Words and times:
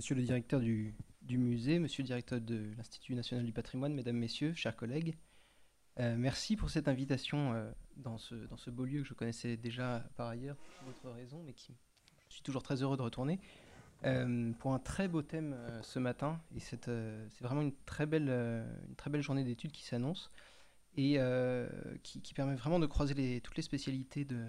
monsieur 0.00 0.14
le 0.14 0.22
directeur 0.22 0.60
du, 0.60 0.94
musée, 1.28 1.78
monsieur 1.78 2.02
le 2.02 2.06
directeur 2.06 2.40
de 2.40 2.70
l'Institut 2.78 3.14
national 3.14 3.44
du 3.44 3.52
patrimoine, 3.52 3.92
mesdames, 3.92 4.16
messieurs, 4.16 4.54
chers 4.54 4.74
collègues, 4.74 5.14
euh, 5.98 6.16
merci 6.16 6.56
pour 6.56 6.70
cette 6.70 6.88
invitation 6.88 7.52
euh, 7.52 7.70
dans, 7.98 8.16
ce, 8.16 8.70
beau 8.70 8.86
lieu 8.86 9.02
que 9.02 9.08
je 9.08 9.12
connaissais 9.12 9.58
déjà 9.58 10.02
par 10.16 10.28
ailleurs, 10.28 10.56
pour 10.56 10.86
votre 10.86 11.14
raison, 11.14 11.42
mais 11.44 11.52
qui 11.52 11.76
je 12.30 12.36
suis 12.36 12.42
toujours 12.42 12.62
très 12.62 12.82
heureux 12.82 12.96
de 12.96 13.02
retourner, 13.02 13.40
euh, 14.06 14.52
pour 14.52 14.72
un 14.72 14.78
très 14.78 15.06
beau 15.06 15.20
thème 15.20 15.54
ce 15.82 15.98
matin. 15.98 16.40
Et 16.56 16.60
c'est 16.60 16.88
vraiment 17.42 17.60
une 17.60 17.74
très 17.84 18.06
belle, 18.06 18.64
journée 19.18 19.44
d'études 19.44 19.72
qui 19.72 19.84
s'annonce 19.84 20.30
et 20.96 21.18
qui, 22.02 22.32
permet 22.32 22.54
vraiment 22.54 22.78
de 22.78 22.86
croiser 22.86 23.42
toutes 23.42 23.56
les 23.58 23.62
spécialités 23.62 24.24
de, 24.24 24.46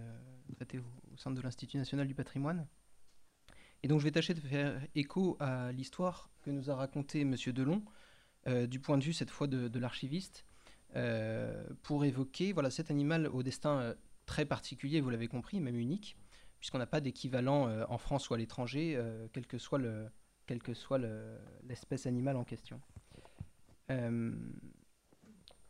traitées 0.55 0.79
au 0.79 1.17
sein 1.17 1.31
de 1.31 1.41
l'Institut 1.41 1.77
national 1.77 2.07
du 2.07 2.15
patrimoine. 2.15 2.65
Et 3.83 3.87
donc 3.87 3.99
je 3.99 4.03
vais 4.03 4.11
tâcher 4.11 4.33
de 4.33 4.39
faire 4.39 4.79
écho 4.95 5.37
à 5.39 5.71
l'histoire 5.71 6.29
que 6.43 6.51
nous 6.51 6.69
a 6.69 6.75
racontée 6.75 7.21
M. 7.21 7.35
Delon, 7.47 7.83
euh, 8.47 8.67
du 8.67 8.79
point 8.79 8.97
de 8.97 9.03
vue 9.03 9.13
cette 9.13 9.29
fois 9.29 9.47
de, 9.47 9.79
l'archiviste, 9.79 10.45
euh, 10.95 11.67
pour 11.83 12.05
évoquer 12.05 12.53
voilà, 12.53 12.69
cet 12.69 12.91
animal 12.91 13.27
au 13.27 13.43
destin 13.43 13.79
euh, 13.79 13.93
très 14.25 14.45
particulier, 14.45 15.01
vous 15.01 15.09
l'avez 15.09 15.27
compris, 15.27 15.59
même 15.59 15.77
unique, 15.77 16.15
puisqu'on 16.59 16.77
n'a 16.77 16.87
pas 16.87 17.01
d'équivalent 17.01 17.69
en 17.89 17.97
France 17.97 18.29
ou 18.29 18.35
à 18.35 18.37
l'étranger, 18.37 18.99
quelle 19.33 19.47
que 19.47 19.57
soit, 19.57 19.79
le, 19.79 20.11
que 20.45 20.75
soit 20.75 20.99
l'espèce 21.63 22.05
animale 22.05 22.37
en 22.37 22.43
question. 22.43 22.79
on 23.89 24.29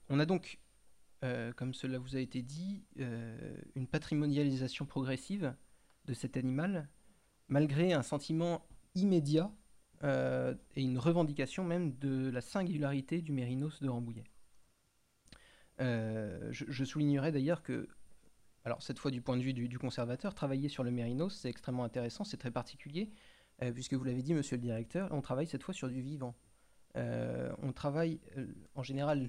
a 0.09 0.25
donc, 0.25 0.59
comme 1.55 1.73
cela 1.73 1.97
vous 1.97 2.17
a 2.17 2.19
été 2.19 2.41
dit, 2.41 2.83
une 2.97 3.87
patrimonialisation 3.87 4.85
progressive 4.85 5.55
de 6.05 6.13
cet 6.13 6.35
animal 6.35 6.89
malgré 7.51 7.91
un 7.91 8.01
sentiment 8.01 8.65
immédiat 8.95 9.51
euh, 10.03 10.55
et 10.75 10.81
une 10.81 10.97
revendication 10.97 11.63
même 11.63 11.95
de 11.99 12.31
la 12.31 12.41
singularité 12.41 13.21
du 13.21 13.33
Mérinos 13.33 13.81
de 13.81 13.89
Rambouillet. 13.89 14.23
Euh, 15.81 16.47
je, 16.51 16.83
soulignerai 16.83 17.31
d'ailleurs 17.31 17.61
que, 17.61 17.89
alors 18.63 18.81
cette 18.81 18.99
fois 18.99 19.11
du 19.11 19.21
point 19.21 19.37
de 19.37 19.43
vue 19.43 19.53
du, 19.53 19.77
conservateur, 19.77 20.33
travailler 20.33 20.69
sur 20.69 20.83
le 20.83 20.91
Mérinos, 20.91 21.35
c'est 21.35 21.49
extrêmement 21.49 21.83
intéressant, 21.83 22.23
c'est 22.23 22.37
très 22.37 22.51
particulier, 22.51 23.11
euh, 23.61 23.71
puisque 23.71 23.95
vous 23.95 24.03
l'avez 24.05 24.21
dit, 24.21 24.33
monsieur 24.33 24.55
le 24.55 24.61
directeur, 24.61 25.09
on 25.11 25.21
travaille 25.21 25.47
cette 25.47 25.63
fois 25.63 25.73
sur 25.73 25.89
du 25.89 26.01
vivant. 26.01 26.35
on 26.95 27.73
travaille, 27.73 28.21
en 28.75 28.83
général, 28.83 29.27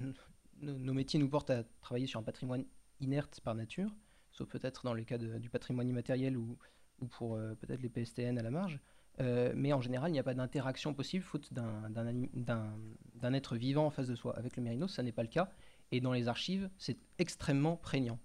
nos, 0.61 0.93
métiers 0.93 1.19
nous 1.19 1.29
portent 1.29 1.49
à 1.49 1.63
travailler 1.81 2.07
sur 2.07 2.21
un 2.21 2.23
patrimoine 2.23 2.65
inerte 3.01 3.41
par 3.41 3.53
nature, 3.53 3.93
sauf 4.31 4.47
peut-être 4.47 4.85
dans 4.85 4.93
le 4.93 5.03
cas 5.03 5.17
du 5.17 5.49
patrimoine 5.49 5.89
immatériel 5.89 6.37
où 6.37 6.57
ou 6.99 7.07
pour 7.07 7.35
euh, 7.35 7.55
peut-être 7.55 7.81
les 7.81 7.89
PSTN 7.89 8.37
à 8.37 8.41
la 8.41 8.51
marge. 8.51 8.79
Euh, 9.19 9.53
mais 9.55 9.73
en 9.73 9.81
général, 9.81 10.09
il 10.09 10.13
n'y 10.13 10.19
a 10.19 10.23
pas 10.23 10.33
d'interaction 10.33 10.93
possible 10.93 11.23
faute 11.23 11.53
d'un 11.53 13.33
être 13.33 13.55
vivant 13.55 13.85
en 13.85 13.91
face 13.91 14.07
de 14.07 14.15
soi. 14.15 14.35
Avec 14.37 14.57
le 14.57 14.63
Mérinos, 14.63 14.93
ça 14.93 15.03
n'est 15.03 15.11
pas 15.11 15.21
le 15.21 15.29
cas. 15.29 15.51
Et 15.91 16.01
dans 16.01 16.13
les 16.13 16.27
archives, 16.27 16.69
c'est 16.77 16.97
extrêmement 17.19 17.77
prégnant. 17.77 18.19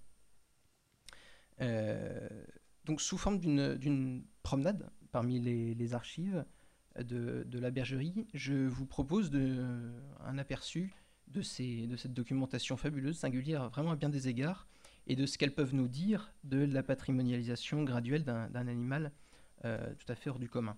Euh, 1.61 2.29
donc, 2.85 3.01
sous 3.01 3.19
forme 3.19 3.39
d'une 3.39 4.25
promenade 4.43 4.91
parmi 5.13 5.41
les, 5.41 5.95
archives 5.95 6.45
de, 6.99 7.59
la 7.59 7.71
bergerie, 7.71 8.27
je 8.33 8.55
vous 8.55 8.87
propose 8.87 9.31
un 9.35 10.39
aperçu 10.39 10.95
de 11.27 11.43
cette 11.43 12.15
documentation 12.15 12.77
fabuleuse, 12.77 13.19
singulière 13.19 13.69
vraiment 13.69 13.91
à 13.91 13.97
bien 13.97 14.09
des 14.09 14.29
égards, 14.29 14.68
et 15.09 15.17
de 15.17 15.27
ce 15.27 15.39
qu'elles 15.39 15.55
peuvent 15.55 15.75
nous 15.75 15.89
dire 15.89 16.33
de 16.45 16.59
la 16.65 16.83
patrimonialisation 16.83 17.83
graduelle 17.83 18.25
d'un 18.25 18.69
animal 18.69 19.11
euh, 19.65 19.93
tout 19.95 20.13
à 20.13 20.15
fait 20.15 20.31
hors 20.31 20.39
du 20.39 20.49
commun. 20.49 20.77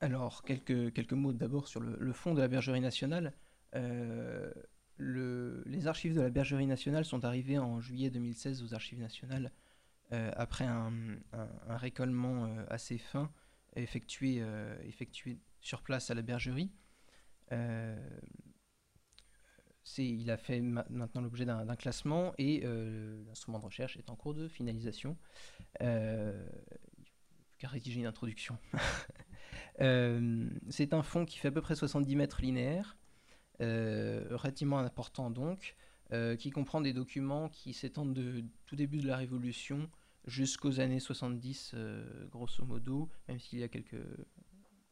Alors, 0.00 0.42
quelques, 0.42 0.92
quelques 0.92 1.12
mots 1.12 1.32
d'abord 1.32 1.66
sur 1.66 1.80
le, 1.80 2.12
fond 2.12 2.34
de 2.34 2.40
la 2.40 2.48
Bergerie 2.48 2.80
nationale. 2.80 3.32
Euh, 3.74 4.52
les 4.98 5.86
archives 5.86 6.14
de 6.14 6.20
la 6.20 6.30
Bergerie 6.30 6.66
nationale 6.66 7.04
sont 7.04 7.24
arrivées 7.24 7.58
en 7.58 7.80
juillet 7.80 8.10
2016 8.10 8.62
aux 8.62 8.74
archives 8.74 9.00
nationales 9.00 9.50
euh, 10.12 10.30
après 10.36 10.66
un, 10.66 10.92
récollement 11.68 12.54
assez 12.68 12.98
fin 12.98 13.32
effectué, 13.74 14.44
effectué, 14.84 15.40
sur 15.60 15.82
place 15.82 16.10
à 16.10 16.14
la 16.14 16.22
Bergerie. 16.22 16.70
Euh, 17.52 17.96
il 19.98 20.30
a 20.30 20.36
fait 20.36 20.60
maintenant 20.60 21.20
l'objet 21.20 21.44
d'un 21.44 21.76
classement 21.76 22.32
et 22.38 22.62
euh, 22.64 23.22
l'instrument 23.26 23.58
de 23.58 23.64
recherche 23.64 23.96
est 23.96 24.10
en 24.10 24.16
cours 24.16 24.34
de 24.34 24.48
finalisation. 24.48 25.16
Euh, 25.82 26.46
il 26.98 27.58
qu'à 27.58 27.68
rédiger 27.68 28.00
une 28.00 28.06
introduction. 28.06 28.58
Euh, 29.80 30.50
c'est 30.68 30.92
un 30.92 31.02
fond 31.02 31.24
qui 31.24 31.38
fait 31.38 31.48
à 31.48 31.50
peu 31.50 31.62
près 31.62 31.74
70 31.74 32.14
mètres 32.16 32.42
linéaires, 32.42 32.96
relativement 33.58 34.78
important 34.78 35.30
donc, 35.30 35.76
qui 36.38 36.50
comprend 36.50 36.80
des 36.80 36.92
documents 36.92 37.48
qui 37.48 37.72
s'étendent 37.72 38.14
de 38.14 38.44
tout 38.66 38.76
début 38.76 38.98
de 38.98 39.06
la 39.06 39.16
Révolution 39.16 39.90
jusqu'aux 40.26 40.80
années 40.80 41.00
70, 41.00 41.74
grosso 42.30 42.64
modo, 42.64 43.10
même 43.28 43.38
s'il 43.40 43.60
y 43.60 43.62
a 43.62 43.68
quelques, 43.68 44.04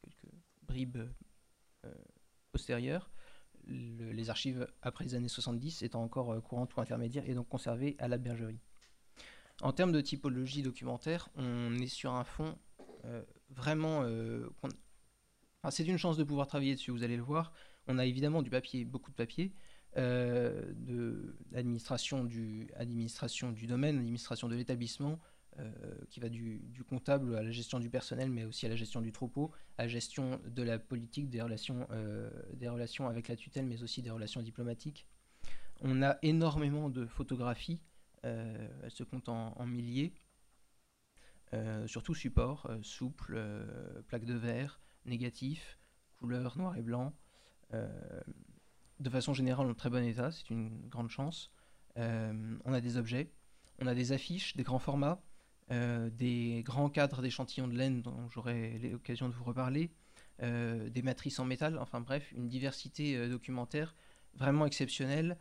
quelques 0.02 0.34
bribes 0.62 1.08
les 3.66 4.30
archives 4.30 4.66
après 4.82 5.04
les 5.04 5.14
années 5.14 5.28
70 5.28 5.82
étant 5.82 6.02
encore 6.02 6.32
euh, 6.32 6.40
courantes 6.40 6.74
ou 6.76 6.80
intermédiaires 6.80 7.28
et 7.28 7.34
donc 7.34 7.48
conservées 7.48 7.96
à 7.98 8.08
la 8.08 8.18
bergerie. 8.18 8.60
En 9.62 9.72
termes 9.72 9.92
de 9.92 10.00
typologie 10.00 10.62
documentaire, 10.62 11.28
on 11.36 11.74
est 11.78 11.86
sur 11.86 12.12
un 12.12 12.24
fond 12.24 12.58
euh, 13.04 13.22
vraiment... 13.50 14.02
Euh, 14.04 14.48
c'est 15.68 15.86
une 15.86 15.98
chance 15.98 16.16
de 16.16 16.24
pouvoir 16.24 16.46
travailler 16.46 16.74
dessus, 16.74 16.90
vous 16.90 17.04
allez 17.04 17.18
le 17.18 17.22
voir. 17.22 17.52
On 17.86 17.98
a 17.98 18.06
évidemment 18.06 18.40
du 18.40 18.48
papier, 18.48 18.86
beaucoup 18.86 19.10
de 19.10 19.16
papier, 19.16 19.52
de 19.94 21.36
l'administration 21.50 22.24
du, 22.24 22.70
administration 22.76 23.52
du 23.52 23.66
domaine, 23.66 23.98
administration 23.98 24.48
de 24.48 24.54
l'établissement, 24.54 25.12
euh, 25.12 25.39
qui 26.08 26.20
va 26.20 26.28
du, 26.28 26.60
comptable 26.88 27.36
à 27.36 27.42
la 27.42 27.50
gestion 27.50 27.78
du 27.78 27.90
personnel, 27.90 28.30
mais 28.30 28.44
aussi 28.44 28.66
à 28.66 28.68
la 28.68 28.76
gestion 28.76 29.00
du 29.00 29.12
troupeau, 29.12 29.52
à 29.78 29.82
la 29.82 29.88
gestion 29.88 30.40
de 30.44 30.62
la 30.62 30.78
politique, 30.78 31.30
des 31.30 31.40
relations, 31.40 31.86
euh, 31.90 32.30
des 32.54 32.68
relations 32.68 33.08
avec 33.08 33.28
la 33.28 33.36
tutelle, 33.36 33.66
mais 33.66 33.82
aussi 33.82 34.02
des 34.02 34.10
relations 34.10 34.42
diplomatiques. 34.42 35.06
On 35.82 36.02
a 36.02 36.18
énormément 36.22 36.90
de 36.90 37.06
photographies, 37.06 37.82
euh, 38.24 38.68
elles 38.82 38.90
se 38.90 39.04
comptent 39.04 39.28
en, 39.28 39.66
milliers, 39.66 40.12
surtout 41.86 42.14
support, 42.14 42.70
souple, 42.82 43.42
plaque 44.06 44.24
de 44.24 44.34
verre, 44.34 44.80
négatif, 45.04 45.78
couleur 46.18 46.56
noir 46.56 46.76
et 46.76 46.82
blanc. 46.82 47.12
de 47.72 49.10
façon 49.10 49.34
générale, 49.34 49.66
en 49.66 49.74
très 49.74 49.90
bon 49.90 50.04
état, 50.04 50.30
c'est 50.30 50.50
une 50.50 50.88
grande 50.88 51.10
chance. 51.10 51.50
on 51.96 52.72
a 52.72 52.80
des 52.80 52.96
objets, 52.98 53.32
on 53.80 53.86
a 53.86 53.94
des 53.94 54.12
affiches, 54.12 54.54
des 54.56 54.62
grands 54.62 54.78
formats, 54.78 55.20
euh, 55.72 56.10
des 56.10 56.62
grands 56.64 56.90
cadres 56.90 57.22
d'échantillons 57.22 57.68
de 57.68 57.76
laine 57.76 58.02
dont 58.02 58.28
j'aurai 58.28 58.78
l'occasion 58.78 59.28
de 59.28 59.34
vous 59.34 59.44
reparler, 59.44 59.92
euh, 60.42 60.88
des 60.88 61.02
matrices 61.02 61.38
en 61.38 61.44
métal, 61.44 61.78
enfin 61.78 62.00
bref, 62.00 62.32
une 62.32 62.48
diversité 62.48 63.16
euh, 63.16 63.28
documentaire 63.28 63.94
vraiment 64.34 64.66
exceptionnelle 64.66 65.36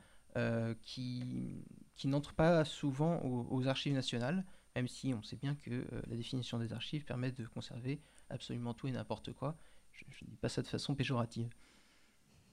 qui, 0.82 1.66
qui 1.96 2.08
n'entre 2.08 2.34
pas 2.34 2.64
souvent 2.64 3.20
aux, 3.24 3.68
archives 3.68 3.94
nationales, 3.94 4.46
même 4.74 4.88
si 4.88 5.14
on 5.14 5.22
sait 5.22 5.36
bien 5.36 5.56
que 5.56 5.86
la 6.08 6.16
définition 6.16 6.60
des 6.60 6.72
archives 6.72 7.04
permet 7.04 7.34
de 7.34 7.46
conserver 7.46 8.00
absolument 8.30 8.74
tout 8.74 8.88
et 8.88 8.92
n'importe 8.92 9.34
quoi. 9.34 9.58
Je 9.92 10.06
ne 10.06 10.30
dis 10.30 10.38
pas 10.38 10.48
ça 10.48 10.62
de 10.62 10.68
façon 10.68 10.96
péjorative. 10.96 11.50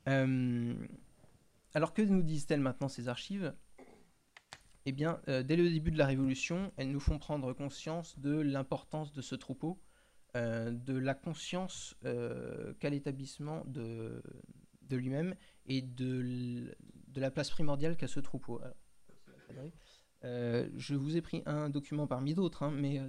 alors 0.06 1.94
que 1.94 2.02
nous 2.02 2.22
disent-elles 2.22 2.60
maintenant 2.60 2.88
ces 2.88 3.06
archives? 3.06 3.54
Eh 4.86 4.94
euh, 5.28 5.42
dès 5.42 5.56
le 5.56 5.68
début 5.68 5.90
de 5.90 5.98
la 5.98 6.06
Révolution, 6.06 6.72
elles 6.76 6.92
nous 6.92 7.00
font 7.00 7.18
prendre 7.18 7.52
conscience 7.52 8.16
de 8.20 8.30
l'importance 8.30 9.12
de 9.12 9.20
ce 9.20 9.34
troupeau, 9.34 9.80
euh, 10.36 10.70
de 10.70 10.96
la 10.96 11.14
conscience 11.14 11.96
euh, 12.04 12.72
qu'a 12.78 12.88
l'établissement 12.88 13.64
de, 13.66 14.22
lui-même 14.88 15.34
et 15.66 15.82
de, 15.82 16.72
la 17.16 17.32
place 17.32 17.50
primordiale 17.50 17.96
qu'a 17.96 18.06
ce 18.06 18.20
troupeau. 18.20 18.60
je 20.22 20.94
vous 20.94 21.16
ai 21.16 21.20
pris 21.20 21.42
un 21.46 21.68
document 21.68 22.06
parmi 22.06 22.34
d'autres, 22.34 22.62
hein, 22.62 22.70
mais 22.70 23.00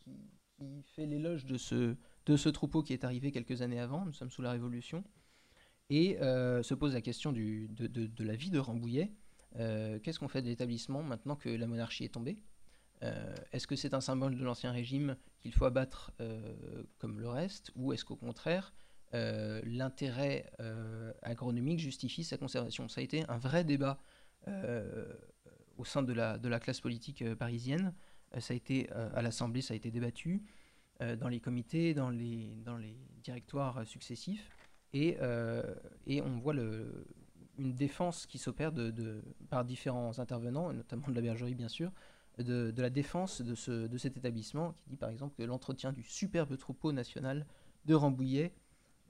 qui, 0.00 0.82
fait 0.94 1.06
l'éloge 1.06 1.46
de 1.46 1.56
ce, 1.56 2.48
troupeau 2.50 2.82
qui 2.82 2.92
est 2.92 3.04
arrivé 3.04 3.32
quelques 3.32 3.62
années 3.62 3.80
avant, 3.80 4.04
nous 4.04 4.12
sommes 4.12 4.30
sous 4.30 4.42
la 4.42 4.50
Révolution, 4.50 5.04
et 5.88 6.18
se 6.20 6.74
pose 6.74 6.92
la 6.92 7.00
question 7.00 7.32
de, 7.32 8.24
la 8.24 8.36
vie 8.36 8.50
de 8.50 8.58
Rambouillet. 8.58 9.10
Euh, 9.58 9.98
qu'est-ce 10.00 10.18
qu'on 10.18 10.28
fait 10.28 10.42
de 10.42 10.48
l'établissement 10.48 11.02
maintenant 11.02 11.36
que 11.36 11.48
la 11.48 11.66
monarchie 11.66 12.04
est 12.04 12.14
tombée? 12.14 12.38
Euh, 13.02 13.34
Est-ce 13.52 13.66
que 13.66 13.76
c'est 13.76 13.94
un 13.94 14.00
symbole 14.00 14.36
de 14.36 14.44
l'ancien 14.44 14.72
régime 14.72 15.16
qu'il 15.40 15.52
faut 15.52 15.64
abattre 15.64 16.12
euh, 16.20 16.82
comme 16.98 17.20
le 17.20 17.28
reste 17.28 17.70
Ou 17.76 17.92
est-ce 17.92 18.04
qu'au 18.04 18.16
contraire, 18.16 18.72
l'intérêt 19.12 20.50
agronomique 21.22 21.78
justifie 21.78 22.22
sa 22.22 22.36
conservation? 22.36 22.86
Ça 22.88 23.00
a 23.00 23.04
été 23.04 23.24
un 23.30 23.38
vrai 23.38 23.64
débat 23.64 23.98
au 25.78 25.86
sein 25.86 26.02
de 26.02 26.12
la, 26.12 26.60
classe 26.60 26.80
politique 26.80 27.24
parisienne. 27.36 27.94
Ça 28.38 28.52
a 28.52 28.56
été 28.56 28.90
à 28.90 29.22
l'Assemblée, 29.22 29.62
ça 29.62 29.72
a 29.72 29.76
été 29.76 29.90
débattu 29.90 30.42
dans 31.00 31.28
les 31.28 31.40
comités, 31.40 31.94
dans 31.94 32.10
les, 32.10 32.58
directoires 33.22 33.86
successifs, 33.86 34.50
et 34.92 35.16
on 35.22 36.38
voit 36.38 36.52
le, 36.52 37.06
une 37.58 37.74
défense 37.74 38.26
qui 38.26 38.38
s'opère 38.38 38.72
de, 38.72 39.22
par 39.50 39.64
différents 39.64 40.18
intervenants, 40.18 40.72
notamment 40.72 41.08
de 41.08 41.14
la 41.14 41.20
bergerie 41.20 41.54
bien 41.54 41.68
sûr, 41.68 41.92
de, 42.38 42.72
la 42.76 42.90
défense 42.90 43.40
de, 43.40 43.54
ce, 43.54 43.86
de, 43.86 43.98
cet 43.98 44.16
établissement, 44.16 44.72
qui 44.72 44.90
dit 44.90 44.96
par 44.96 45.10
exemple 45.10 45.34
que 45.36 45.42
l'entretien 45.42 45.92
du 45.92 46.02
superbe 46.02 46.56
troupeau 46.56 46.92
national 46.92 47.46
de 47.86 47.94
Rambouillet 47.94 48.52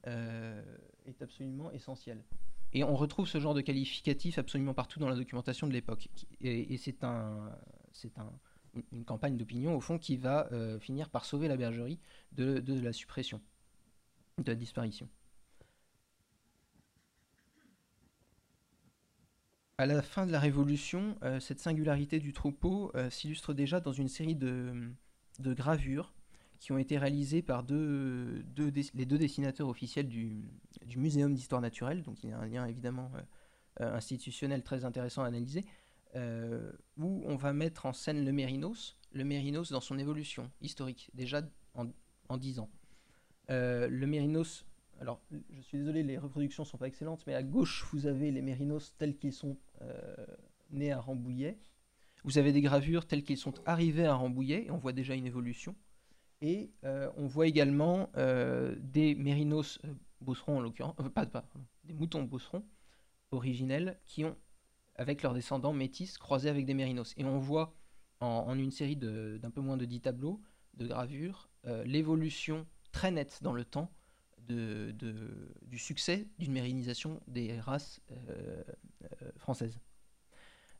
euh, 0.06 0.62
est 1.06 1.20
absolument 1.22 1.70
essentiel. 1.72 2.22
Et 2.72 2.84
on 2.84 2.94
retrouve 2.94 3.26
ce 3.26 3.40
genre 3.40 3.54
de 3.54 3.60
qualificatif 3.60 4.38
absolument 4.38 4.74
partout 4.74 4.98
dans 4.98 5.08
la 5.08 5.16
documentation 5.16 5.66
de 5.66 5.72
l'époque. 5.72 6.08
Et, 6.40 6.76
c'est 6.76 7.02
un, 7.04 7.50
un, 8.16 8.32
une 8.92 9.04
campagne 9.04 9.36
d'opinion, 9.36 9.74
au 9.74 9.80
fond, 9.80 9.98
qui 9.98 10.16
va 10.16 10.48
euh, 10.52 10.78
finir 10.78 11.08
par 11.08 11.24
sauver 11.24 11.48
la 11.48 11.56
bergerie 11.56 11.98
de, 12.32 12.58
de 12.58 12.80
la 12.80 12.92
suppression, 12.92 13.40
de 14.38 14.50
la 14.50 14.56
disparition. 14.56 15.08
À 19.78 19.84
la 19.84 20.00
fin 20.00 20.24
de 20.24 20.32
la 20.32 20.40
Révolution, 20.40 21.18
euh, 21.22 21.38
cette 21.38 21.60
singularité 21.60 22.18
du 22.18 22.32
troupeau 22.32 22.90
euh, 22.94 23.10
s'illustre 23.10 23.52
déjà 23.52 23.78
dans 23.78 23.92
une 23.92 24.08
série 24.08 24.34
de, 24.34 24.94
gravures 25.38 26.14
qui 26.60 26.72
ont 26.72 26.78
été 26.78 26.96
réalisées 26.96 27.42
par 27.42 27.60
les 27.60 28.42
deux 28.42 28.70
dessinateurs 29.18 29.68
officiels 29.68 30.08
du, 30.08 30.48
Muséum 30.96 31.34
d'histoire 31.34 31.60
naturelle, 31.60 32.02
donc 32.02 32.24
il 32.24 32.30
y 32.30 32.32
a 32.32 32.38
un 32.38 32.46
lien 32.46 32.64
évidemment 32.64 33.12
euh, 33.82 33.94
institutionnel 33.94 34.62
très 34.62 34.86
intéressant 34.86 35.24
à 35.24 35.26
analyser, 35.26 35.66
où 36.96 37.22
on 37.26 37.36
va 37.36 37.52
mettre 37.52 37.84
en 37.84 37.92
scène 37.92 38.24
le 38.24 38.32
mérinos, 38.32 38.96
le 39.12 39.24
mérinos 39.24 39.70
dans 39.70 39.82
son 39.82 39.98
évolution 39.98 40.50
historique, 40.62 41.10
déjà 41.12 41.42
en, 41.74 42.38
10 42.38 42.60
ans. 42.60 42.70
le 43.50 44.06
mérinos 44.06 44.64
alors, 45.00 45.20
je 45.30 45.60
suis 45.60 45.78
désolé, 45.78 46.02
les 46.02 46.16
reproductions 46.16 46.64
sont 46.64 46.78
pas 46.78 46.86
excellentes, 46.86 47.24
mais 47.26 47.34
à 47.34 47.42
gauche, 47.42 47.86
vous 47.92 48.06
avez 48.06 48.30
les 48.30 48.42
mérinos 48.42 48.94
tels 48.96 49.16
qu'ils 49.16 49.32
sont 49.32 49.58
euh, 49.82 50.26
nés 50.70 50.92
à 50.92 51.00
Rambouillet. 51.00 51.58
Vous 52.24 52.38
avez 52.38 52.52
des 52.52 52.62
gravures 52.62 53.06
telles 53.06 53.22
qu'ils 53.22 53.36
sont 53.36 53.54
arrivés 53.66 54.06
à 54.06 54.14
Rambouillet, 54.14 54.66
et 54.66 54.70
on 54.70 54.78
voit 54.78 54.92
déjà 54.92 55.14
une 55.14 55.26
évolution. 55.26 55.76
Et 56.40 56.72
euh, 56.84 57.10
on 57.16 57.26
voit 57.26 57.46
également 57.46 58.10
euh, 58.16 58.74
des 58.78 59.14
mérinos 59.14 59.80
bosserons, 60.20 60.58
en 60.58 60.60
l'occurrence, 60.60 60.94
pas, 61.14 61.26
des 61.84 61.92
moutons 61.92 62.22
bosserons 62.22 62.64
originels 63.30 64.00
qui 64.06 64.24
ont, 64.24 64.36
avec 64.94 65.22
leurs 65.22 65.34
descendants 65.34 65.74
métis, 65.74 66.16
croisés 66.16 66.48
avec 66.48 66.64
des 66.64 66.74
mérinos. 66.74 67.12
Et 67.18 67.24
on 67.24 67.38
voit 67.38 67.74
en, 68.20 68.54
une 68.58 68.70
série 68.70 68.96
d'un 68.96 69.50
peu 69.50 69.60
moins 69.60 69.76
de 69.76 69.84
10 69.84 70.00
tableaux 70.00 70.40
de 70.74 70.86
gravures 70.86 71.50
l'évolution 71.84 72.66
très 72.92 73.10
nette 73.10 73.42
dans 73.42 73.52
le 73.52 73.64
temps 73.64 73.90
du 74.46 75.78
succès 75.78 76.26
d'une 76.38 76.52
mérinisation 76.52 77.20
des 77.26 77.58
races 77.60 78.00
euh, 78.10 78.62
euh, 79.22 79.30
françaises. 79.36 79.78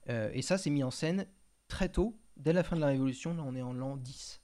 Euh, 0.08 0.30
et 0.32 0.42
ça, 0.42 0.58
c'est 0.58 0.70
mis 0.70 0.82
en 0.82 0.90
scène 0.90 1.26
très 1.68 1.88
tôt, 1.88 2.18
dès 2.36 2.52
la 2.52 2.62
fin 2.62 2.76
de 2.76 2.80
la 2.80 2.88
Révolution, 2.88 3.34
là 3.34 3.42
on 3.44 3.54
est 3.54 3.62
en 3.62 3.72
l'an 3.72 3.96
10. 3.96 4.40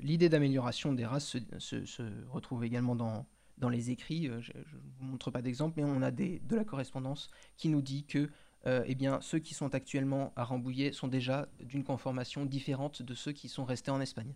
L'idée 0.00 0.30
d'amélioration 0.30 0.94
des 0.94 1.04
races 1.04 1.36
se, 1.58 2.28
retrouve 2.30 2.64
également 2.64 2.96
dans, 2.96 3.26
les 3.68 3.90
écrits. 3.90 4.30
Je 4.40 4.52
ne 4.56 4.62
vous 4.98 5.04
montre 5.04 5.30
pas 5.30 5.42
d'exemple, 5.42 5.74
mais 5.76 5.84
on 5.84 6.00
a 6.00 6.10
de 6.10 6.56
la 6.56 6.64
correspondance 6.64 7.30
qui 7.58 7.68
nous 7.68 7.82
dit 7.82 8.06
que 8.06 8.30
eh 8.64 8.96
ceux 9.20 9.38
qui 9.38 9.52
sont 9.52 9.74
actuellement 9.74 10.32
à 10.36 10.44
Rambouillet 10.44 10.92
sont 10.92 11.08
déjà 11.08 11.50
d'une 11.60 11.84
conformation 11.84 12.46
différente 12.46 13.02
de 13.02 13.14
ceux 13.14 13.32
qui 13.32 13.50
sont 13.50 13.66
restés 13.66 13.90
en 13.90 14.00
Espagne. 14.00 14.34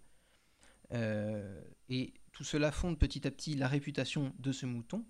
Euh, 0.95 1.61
et 1.89 2.15
tout 2.33 2.45
cela 2.45 2.73
fonde 2.73 2.99
petit 2.99 3.27
à 3.27 3.31
petit 3.31 3.55
la 3.57 3.69
réputation 3.69 4.33
de 4.39 4.53
ce 4.53 4.67
mouton. 4.67 5.05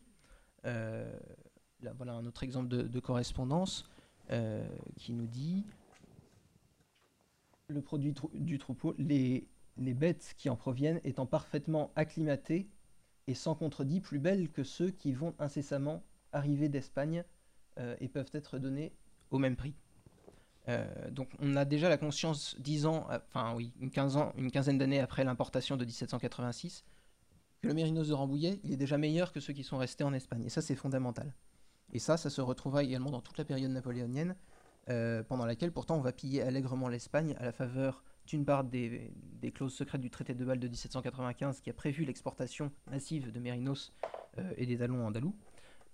Euh, 0.64 1.19
là, 1.81 1.92
voilà 1.92 2.14
un 2.14 2.26
autre 2.26 2.42
exemple 2.42 2.69
de, 2.69 3.00
correspondance 3.00 3.88
euh, 4.31 4.66
qui 4.96 5.12
nous 5.12 5.26
dit 5.26 5.64
le 7.69 7.82
produit 7.82 8.14
du 8.34 8.58
troupeau, 8.58 8.94
les 8.98 9.46
bêtes 9.76 10.34
qui 10.36 10.48
en 10.48 10.56
proviennent 10.56 11.00
étant 11.04 11.26
parfaitement 11.26 11.92
acclimatées 11.96 12.69
et 13.26 13.34
sans 13.34 13.54
contredit 13.54 14.00
plus 14.00 14.19
belles 14.19 14.50
que 14.50 14.64
ceux 14.64 14.90
qui 14.90 15.12
vont 15.12 15.34
incessamment 15.38 16.02
arriver 16.32 16.69
d'Espagne 16.69 17.25
et 18.00 18.08
peuvent 18.08 18.30
être 18.34 18.58
donnés 18.58 18.92
au 19.30 19.38
même 19.38 19.56
prix. 19.56 19.75
Euh, 20.69 21.11
donc 21.11 21.28
on 21.40 21.56
a 21.56 21.64
déjà 21.64 21.88
la 21.88 21.99
conscience 21.99 22.56
dix 22.58 22.87
ans, 22.87 23.06
euh, 23.11 23.19
enfin 23.28 23.55
oui, 23.55 23.72
une, 23.81 23.90
ans, 24.16 24.32
une 24.37 24.50
quinzaine 24.50 24.78
d'années 24.78 25.00
après 25.00 25.25
l'importation 25.25 25.76
de 25.76 25.84
1786, 25.84 26.84
que 27.61 27.69
le 27.69 27.75
mérinos 27.75 28.08
de 28.08 28.14
Rambouillet, 28.14 28.61
il 28.64 28.72
est 28.72 28.76
déjà 28.76 28.99
meilleur 28.99 29.32
que 29.32 29.40
ceux 29.40 29.52
qui 29.52 29.64
sont 29.64 29.78
restés 29.78 30.05
en 30.05 30.12
Espagne. 30.12 30.44
Et 30.44 30.49
ça, 30.49 30.62
c'est 30.62 30.75
fondamental. 30.75 31.34
Et 31.93 31.99
ça, 31.99 32.16
ça 32.16 32.31
se 32.31 32.40
retrouvera 32.40 32.82
également 32.82 33.11
dans 33.11 33.20
toute 33.20 33.38
la 33.38 33.44
période 33.44 33.70
napoléonienne, 33.70 34.37
euh, 34.88 35.22
pendant 35.22 35.46
laquelle 35.46 35.72
pourtant 35.72 35.96
on 35.96 36.00
va 36.00 36.12
piller 36.12 36.43
allègrement 36.43 36.88
l'Espagne 36.88 37.34
à 37.38 37.44
la 37.44 37.52
faveur 37.52 38.02
d'une 38.26 38.44
part 38.44 38.64
des, 38.64 39.12
clauses 39.55 39.75
secrètes 39.75 40.00
du 40.00 40.11
traité 40.11 40.34
de 40.34 40.44
Bâle 40.44 40.58
de 40.58 40.69
1795 40.69 41.61
qui 41.61 41.69
a 41.69 41.75
prévu 41.75 42.05
l'exportation 42.05 42.72
massive 42.90 43.31
de 43.32 43.38
mérinos 43.38 43.93
et 44.56 44.64
des 44.64 44.78
talons 44.78 45.06
andalous, 45.06 45.37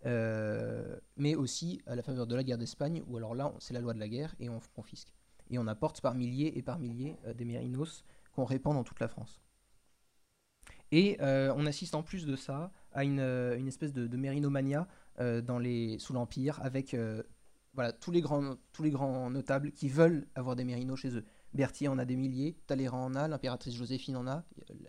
mais 0.05 1.35
aussi 1.35 1.81
à 1.87 1.94
la 1.94 2.02
faveur 2.02 2.26
de 2.26 2.35
la 2.35 2.44
guerre 2.44 2.58
d'Espagne, 2.58 3.02
où 3.06 3.17
alors 3.17 3.35
là, 3.35 3.52
c'est 3.58 3.75
la 3.75 3.81
loi 3.81 3.94
de 3.94 4.00
la 4.00 4.08
guerre 4.08 4.35
et 4.38 4.49
on 4.49 4.61
confisque. 4.75 5.12
Et 5.50 5.58
on 5.58 5.67
apporte 5.67 6.00
par 6.00 6.14
milliers 6.14 6.56
et 6.56 6.62
par 6.62 6.79
milliers 6.79 7.17
euh, 7.26 7.35
des 7.35 7.44
mérinos 7.44 8.05
qu'on 8.32 8.44
répand 8.44 8.75
dans 8.75 8.85
toute 8.85 9.00
la 9.00 9.08
France. 9.08 9.41
Et 10.93 11.17
euh, 11.20 11.52
on 11.56 11.67
assiste 11.67 11.94
en 11.94 12.02
plus 12.02 12.25
de 12.25 12.37
ça 12.37 12.73
à 12.93 13.05
une, 13.05 13.20
une 13.20 13.69
espèce 13.69 13.93
de, 13.93 14.06
de 14.06 14.17
mérinomania 14.17 14.88
dans 15.19 15.58
les, 15.58 15.99
sous 15.99 16.14
l'Empire, 16.14 16.58
avec 16.62 16.96
voilà, 17.75 17.93
tous, 17.93 18.11
les 18.11 18.20
grands, 18.20 18.56
tous 18.73 18.82
les 18.82 18.91
grands 18.91 19.31
notables 19.31 19.73
qui 19.73 19.88
veulent 19.88 20.26
avoir 20.35 20.56
des 20.56 20.64
mérinos 20.64 20.99
chez 20.99 21.17
eux. 21.17 21.25
Berthier 21.53 21.88
en 21.88 21.99
a 21.99 22.05
des 22.05 22.17
milliers, 22.17 22.56
Talleyrand 22.67 23.05
en 23.05 23.14
a, 23.14 23.29
l'impératrice 23.29 23.75
Joséphine 23.75 24.17
en 24.17 24.26
a. 24.26 24.44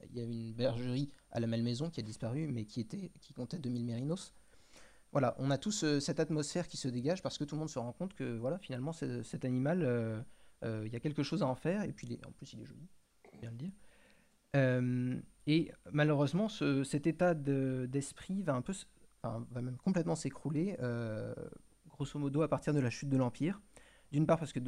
Il 0.10 0.18
y 0.18 0.20
a 0.20 0.24
une 0.24 0.54
bergerie 0.54 1.10
à 1.32 1.40
la 1.40 1.48
Malmaison 1.48 1.90
qui 1.90 2.00
a 2.00 2.04
disparu, 2.04 2.48
mais 2.48 2.66
qui, 2.66 2.80
était, 2.80 3.12
qui 3.20 3.34
comptait 3.34 3.58
2000 3.58 3.86
mérinos 3.86 4.34
voilà, 5.12 5.36
on 5.40 5.52
a 5.52 5.58
tous 5.58 6.00
cette 6.00 6.20
atmosphère 6.20 6.68
qui 6.68 6.78
se 6.78 6.88
dégage 6.88 7.22
parce 7.22 7.38
que 7.38 7.44
tout 7.44 7.56
le 7.56 7.60
monde 7.60 7.70
se 7.70 7.80
rend 7.80 7.92
compte 7.92 8.14
que 8.14 8.38
voilà, 8.38 8.58
finalement, 8.58 8.94
cet 8.94 9.44
animal, 9.44 9.84
euh, 9.84 10.22
euh, 10.64 10.84
il 10.86 10.94
y 10.94 10.96
a 10.96 11.00
quelque 11.00 11.24
chose 11.24 11.44
à 11.44 11.48
en 11.48 11.56
faire, 11.56 11.84
et 11.84 11.92
puis 11.92 12.20
en 12.26 12.32
plus, 12.32 12.54
il 12.54 12.62
est 12.62 12.66
joli, 12.66 12.88
bien 13.40 13.52
le 13.52 13.58
dire. 13.58 13.72
Euh, 14.56 15.20
et 15.48 15.72
malheureusement, 15.92 16.48
cet 16.50 17.08
état 17.08 17.34
d'esprit 17.34 18.42
va 18.42 18.54
un 18.54 18.62
peu, 18.62 18.74
va 19.24 19.62
même 19.62 19.78
complètement 19.78 20.16
s'écrouler, 20.16 20.78
grosso 21.90 22.18
modo, 22.18 22.42
à 22.42 22.48
partir 22.48 22.74
de 22.74 22.80
la 22.80 22.90
chute 22.90 23.10
de 23.10 23.18
l'Empire. 23.18 23.60
D'une 24.14 24.26
part 24.26 24.40
parce 24.40 24.52
que 24.52 24.60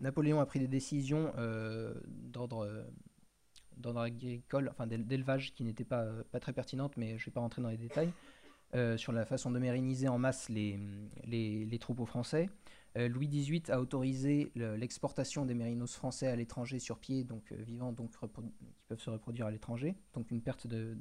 Napoléon 0.00 0.40
a 0.40 0.46
pris 0.46 0.60
des 0.60 0.68
décisions 0.68 1.30
d'ordre 2.06 2.88
agricole, 3.96 4.70
enfin 4.70 4.86
d'élevage 4.86 5.52
qui 5.54 5.62
n'étaient 5.62 5.84
pas, 5.84 6.06
pas 6.30 6.40
très 6.40 6.54
pertinentes, 6.54 6.96
mais 6.96 7.18
je 7.18 7.22
ne 7.22 7.26
vais 7.26 7.32
pas 7.32 7.40
rentrer 7.40 7.60
dans 7.60 7.68
les 7.68 7.76
détails. 7.76 8.12
Euh, 8.74 8.96
sur 8.96 9.12
la 9.12 9.24
façon 9.24 9.52
de 9.52 9.58
mériniser 9.60 10.08
en 10.08 10.18
masse 10.18 10.48
les, 10.48 10.80
les, 11.24 11.78
troupeaux 11.78 12.06
français. 12.06 12.50
Euh, 12.98 13.06
Louis 13.08 13.28
XVIII 13.28 13.62
a 13.70 13.80
autorisé 13.80 14.50
l'exportation 14.56 15.44
des 15.44 15.54
mérinos 15.54 15.94
français 15.94 16.26
à 16.26 16.34
l'étranger 16.34 16.80
sur 16.80 16.98
pied, 16.98 17.22
donc 17.22 17.52
euh, 17.52 17.56
vivants, 17.62 17.92
donc 17.92 18.10
qui 18.10 18.18
peuvent 18.88 18.98
se 18.98 19.10
reproduire 19.10 19.46
à 19.46 19.52
l'étranger, 19.52 19.94
donc 20.12 20.28
une 20.32 20.42
perte 20.42 20.66
de, 20.66 20.98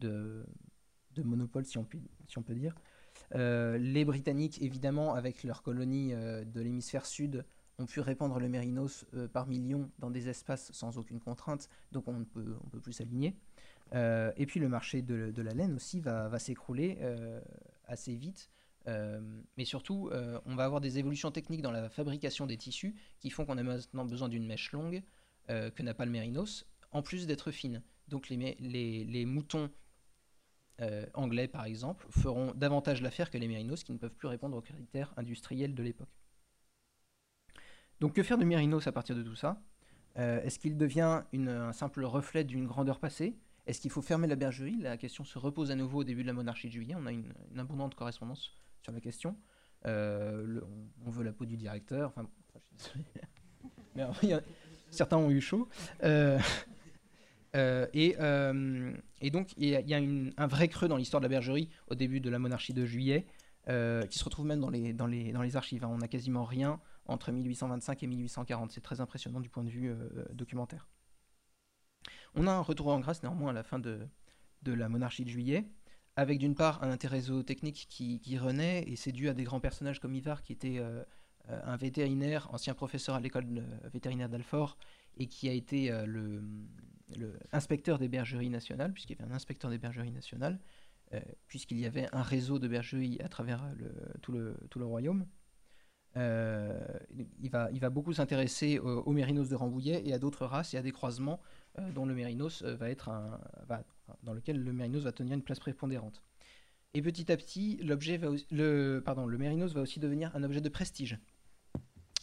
de, 0.00 0.44
monopole, 1.22 1.64
si 1.64 1.78
on, 1.78 1.84
peut, 1.84 2.00
si 2.26 2.38
on 2.38 2.42
peut 2.42 2.56
dire. 2.56 2.74
les 3.32 4.04
Britanniques, 4.04 4.60
évidemment, 4.60 5.14
avec 5.14 5.44
leur 5.44 5.62
colonie 5.62 6.12
de 6.12 6.60
l'hémisphère 6.60 7.06
sud, 7.06 7.44
ont 7.78 7.86
pu 7.86 8.00
répandre 8.00 8.40
le 8.40 8.48
mérinos 8.48 9.06
par 9.32 9.46
millions 9.46 9.90
dans 10.00 10.10
des 10.10 10.28
espaces 10.28 10.72
sans 10.72 10.98
aucune 10.98 11.20
contrainte, 11.20 11.68
donc 11.92 12.08
on 12.08 12.14
ne 12.14 12.24
peut, 12.24 12.56
peut 12.72 12.80
plus 12.80 12.94
s'aligner. 12.94 13.36
Euh, 13.94 14.32
et 14.36 14.46
puis 14.46 14.60
le 14.60 14.68
marché 14.68 15.02
de, 15.02 15.42
la 15.42 15.52
laine 15.52 15.74
aussi 15.74 16.00
va, 16.00 16.38
s'écrouler 16.38 16.98
euh, 17.00 17.40
assez 17.84 18.14
vite. 18.14 18.50
Euh, 18.88 19.20
mais 19.56 19.64
surtout, 19.64 20.10
on 20.44 20.54
va 20.54 20.64
avoir 20.64 20.80
des 20.80 20.98
évolutions 20.98 21.30
techniques 21.30 21.62
dans 21.62 21.70
la 21.70 21.88
fabrication 21.88 22.46
des 22.46 22.56
tissus 22.56 22.94
qui 23.20 23.30
font 23.30 23.44
qu'on 23.44 23.58
a 23.58 23.62
maintenant 23.62 24.04
besoin 24.04 24.28
d'une 24.28 24.46
mèche 24.46 24.72
longue 24.72 25.02
que 25.48 25.82
n'a 25.82 25.92
pas 25.92 26.06
le 26.06 26.10
mérinos, 26.10 26.66
en 26.92 27.02
plus 27.02 27.26
d'être 27.26 27.50
fine. 27.50 27.82
Donc 28.08 28.28
les, 28.28 29.24
moutons 29.26 29.70
anglais, 31.14 31.48
par 31.48 31.64
exemple, 31.64 32.06
feront 32.10 32.52
davantage 32.54 33.02
l'affaire 33.02 33.30
que 33.30 33.38
les 33.38 33.48
mérinos 33.48 33.84
qui 33.84 33.92
ne 33.92 33.98
peuvent 33.98 34.14
plus 34.14 34.28
répondre 34.28 34.56
aux 34.56 34.62
critères 34.62 35.12
industriels 35.16 35.74
de 35.74 35.82
l'époque. 35.82 36.08
Donc 38.00 38.14
que 38.14 38.22
faire 38.22 38.38
de 38.38 38.44
mérinos 38.44 38.86
à 38.86 38.92
partir 38.92 39.14
de 39.14 39.22
tout 39.22 39.36
ça? 39.36 39.62
Est-ce 40.16 40.58
qu'il 40.58 40.76
devient 40.76 41.22
un 41.32 41.72
simple 41.72 42.04
reflet 42.04 42.44
d'une 42.44 42.66
grandeur 42.66 42.98
passée? 42.98 43.36
Est-ce 43.66 43.80
qu'il 43.80 43.90
faut 43.90 44.02
fermer 44.02 44.26
la 44.26 44.36
bergerie? 44.36 44.76
La 44.80 44.96
question 44.96 45.24
se 45.24 45.38
repose 45.38 45.70
à 45.70 45.76
nouveau 45.76 46.00
au 46.00 46.04
début 46.04 46.22
de 46.22 46.26
la 46.26 46.32
monarchie 46.32 46.66
de 46.66 46.72
Juillet. 46.72 46.96
On 46.96 47.06
a 47.06 47.12
une, 47.12 47.32
abondante 47.56 47.94
correspondance 47.94 48.50
sur 48.82 48.92
la 48.92 49.00
question. 49.00 49.36
Euh, 49.86 50.60
on, 51.04 51.10
veut 51.10 51.24
la 51.24 51.32
peau 51.32 51.46
du 51.46 51.56
directeur. 51.56 52.12
Enfin, 52.16 52.28
certains 54.90 55.16
ont 55.16 55.30
eu 55.30 55.40
chaud. 55.40 55.68
et, 56.02 56.38
et, 59.20 59.30
donc, 59.30 59.52
il 59.56 59.68
y 59.68 59.94
a, 59.94 60.00
un 60.36 60.46
vrai 60.48 60.66
creux 60.66 60.88
dans 60.88 60.96
l'histoire 60.96 61.20
de 61.20 61.26
la 61.26 61.30
bergerie 61.30 61.68
au 61.86 61.94
début 61.94 62.18
de 62.20 62.30
la 62.30 62.40
monarchie 62.40 62.72
de 62.72 62.84
Juillet, 62.84 63.26
qui 63.66 64.18
se 64.18 64.24
retrouve 64.24 64.46
même 64.46 64.60
dans 64.60 65.06
les 65.06 65.56
archives. 65.56 65.84
Hein. 65.84 65.90
On 65.92 65.98
n'a 65.98 66.08
quasiment 66.08 66.44
rien 66.44 66.80
entre 67.06 67.30
1825 67.30 68.02
et 68.02 68.08
1840. 68.08 68.72
C'est 68.72 68.80
très 68.80 69.00
impressionnant 69.00 69.38
du 69.40 69.48
point 69.48 69.62
de 69.62 69.70
vue 69.70 69.94
documentaire. 70.32 70.88
On 72.34 72.46
a 72.46 72.52
un 72.52 72.60
retour 72.60 72.88
en 72.88 73.00
grâce 73.00 73.22
néanmoins 73.22 73.50
à 73.50 73.52
la 73.52 73.62
fin 73.62 73.78
de, 73.78 74.08
la 74.64 74.88
monarchie 74.88 75.24
de 75.24 75.28
Juillet, 75.28 75.66
avec 76.16 76.38
d'une 76.38 76.54
part 76.54 76.82
un 76.82 76.90
intérêt 76.90 77.20
zootechnique 77.20 77.86
qui, 77.88 78.20
qui, 78.20 78.38
renaît, 78.38 78.84
et 78.86 78.96
c'est 78.96 79.12
dû 79.12 79.28
à 79.28 79.34
des 79.34 79.44
grands 79.44 79.60
personnages 79.60 80.00
comme 80.00 80.14
Ivar, 80.14 80.42
qui 80.42 80.52
était 80.52 80.78
euh, 80.78 81.02
euh, 81.50 81.60
un 81.64 81.76
vétérinaire, 81.76 82.48
ancien 82.52 82.74
professeur 82.74 83.14
à 83.14 83.20
l'école 83.20 83.46
vétérinaire 83.92 84.28
d'Alfort, 84.28 84.78
et 85.18 85.26
qui 85.26 85.48
a 85.48 85.52
été 85.52 85.90
euh, 85.90 86.40
des 87.98 88.08
bergeries 88.08 88.50
nationales, 88.50 88.92
puisqu'il 88.92 89.18
y 89.18 89.22
avait 89.22 89.30
un 89.30 89.34
inspecteur 89.34 89.70
des 89.70 89.78
bergeries 89.78 90.12
nationales, 90.12 90.58
puisqu'il 91.46 91.78
y 91.78 91.84
avait 91.84 92.08
un 92.12 92.22
réseau 92.22 92.58
de 92.58 92.66
bergeries 92.66 93.20
à 93.20 93.28
travers 93.28 93.62
tout, 94.22 94.32
le, 94.32 94.56
royaume. 94.76 95.26
il, 96.16 97.50
va, 97.50 97.70
il 97.70 97.80
va 97.80 97.90
beaucoup 97.90 98.14
s'intéresser 98.14 98.78
aux, 98.78 99.12
mérinos 99.12 99.50
de 99.50 99.54
Rambouillet 99.54 100.00
et 100.06 100.14
à 100.14 100.18
d'autres 100.18 100.46
races 100.46 100.72
et 100.72 100.78
à 100.78 100.82
des 100.82 100.90
croisements 100.90 101.38
dont 101.94 102.06
le 102.06 102.14
mérinos 102.14 102.62
va 102.62 102.90
être 102.90 103.10
dans 104.22 104.32
lequel 104.32 104.62
le 104.62 104.72
mérinos 104.72 105.04
va 105.04 105.12
tenir 105.12 105.34
une 105.34 105.42
place 105.42 105.60
prépondérante. 105.60 106.22
Et 106.94 107.00
petit 107.00 107.32
à 107.32 107.36
petit, 107.36 107.78
l'objet 107.78 108.18
va 108.18 108.28
le, 108.50 109.00
pardon, 109.04 109.26
le 109.26 109.38
mérinos 109.38 109.72
va 109.72 109.80
aussi 109.80 109.98
devenir 109.98 110.34
un 110.36 110.42
objet 110.42 110.60
de 110.60 110.68
prestige, 110.68 111.18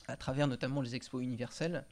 à 0.08 0.16
travers 0.16 0.48
notamment 0.48 0.82
les 0.82 0.96
expos 0.96 1.24
universels. 1.24 1.86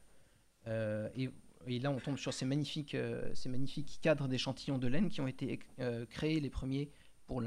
Euh, 0.68 1.10
et, 1.16 1.80
là, 1.80 1.90
on 1.90 2.00
tombe 2.00 2.18
sur 2.18 2.34
ces 2.34 2.46
magnifiques, 2.46 2.94
euh, 2.94 3.34
ces 3.34 3.50
magnifiques 3.50 4.00
cadres 4.02 4.28
d'échantillons 4.28 4.78
de 4.78 4.88
laine 4.88 5.10
qui 5.10 5.22
ont 5.22 5.28
été 5.28 5.60
euh, 5.80 6.06
créés 6.06 6.40
les 6.40 6.52
premiers 6.52 6.92
pour 7.26 7.42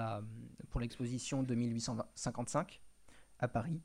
l'exposition 0.80 1.38
pour 1.38 1.46
de 1.46 1.54
1855 1.54 2.80
à 3.38 3.48
Paris. 3.48 3.80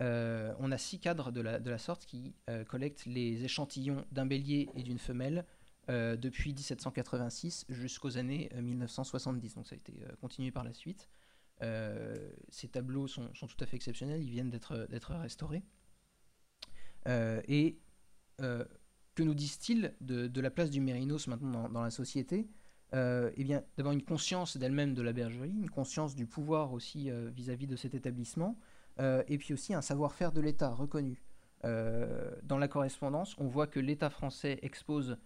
on 0.00 0.72
a 0.72 0.78
six 0.78 0.98
cadres 0.98 1.30
de 1.30 1.40
la, 1.40 1.60
de 1.60 1.70
la 1.70 1.78
sorte 1.78 2.04
qui 2.04 2.34
collectent 2.66 3.06
les 3.06 3.44
échantillons 3.44 4.04
d'un 4.10 4.26
bélier 4.26 4.68
et 4.74 4.82
d'une 4.82 4.98
femelle 4.98 5.44
euh, 5.88 6.16
depuis 6.16 6.52
1786 6.52 7.66
jusqu'aux 7.68 8.18
années 8.18 8.50
1970. 8.60 9.52
Euh, 9.52 9.54
Donc 9.54 9.66
ça 9.68 9.74
a 9.74 9.78
été 9.78 9.92
euh, 10.02 10.12
continué 10.20 10.50
par 10.50 10.64
la 10.64 10.72
suite. 10.72 11.08
ces 12.48 12.68
tableaux 12.68 13.06
sont, 13.06 13.30
tout 13.32 13.56
à 13.60 13.66
fait 13.66 13.76
exceptionnels, 13.76 14.20
ils 14.20 14.30
viennent 14.30 14.50
d'être 14.50 15.14
restaurés. 15.14 15.62
et 17.06 17.78
que 18.38 19.22
nous 19.22 19.34
disent-ils 19.34 19.94
de, 20.00 20.40
la 20.40 20.50
place 20.50 20.70
du 20.70 20.80
mérinos 20.80 21.28
maintenant 21.28 21.68
dans, 21.68 21.82
la 21.82 21.90
société? 21.90 22.48
Eh 22.92 23.44
bien, 23.44 23.62
d'avoir 23.76 23.94
une 23.94 24.02
conscience 24.02 24.56
d'elle-même 24.56 24.92
de 24.94 25.02
la 25.02 25.12
bergerie, 25.12 25.50
une 25.50 25.70
conscience 25.70 26.14
du 26.16 26.26
pouvoir 26.26 26.72
aussi 26.72 27.10
vis-à-vis 27.34 27.66
de 27.66 27.76
cet 27.76 27.94
établissement, 27.94 28.58
et 28.98 29.38
puis 29.38 29.54
aussi 29.54 29.72
un 29.72 29.82
savoir-faire 29.82 30.32
de 30.32 30.40
l'État 30.40 30.70
reconnu. 30.70 31.22
dans 31.62 32.58
la 32.58 32.68
correspondance, 32.68 33.34
on 33.38 33.46
voit 33.46 33.68
que 33.68 33.80
l'État 33.80 34.10
français 34.10 34.58
expose 34.62 35.16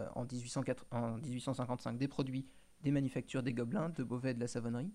euh, 0.00 0.08
en, 0.14 0.24
1855 0.24 1.98
des 1.98 2.08
produits 2.08 2.46
des 2.82 2.90
manufactures 2.90 3.42
des 3.42 3.54
Gobelins, 3.54 3.88
de 3.88 4.04
Beauvais 4.04 4.34
de 4.34 4.40
la 4.40 4.48
Savonnerie 4.48 4.92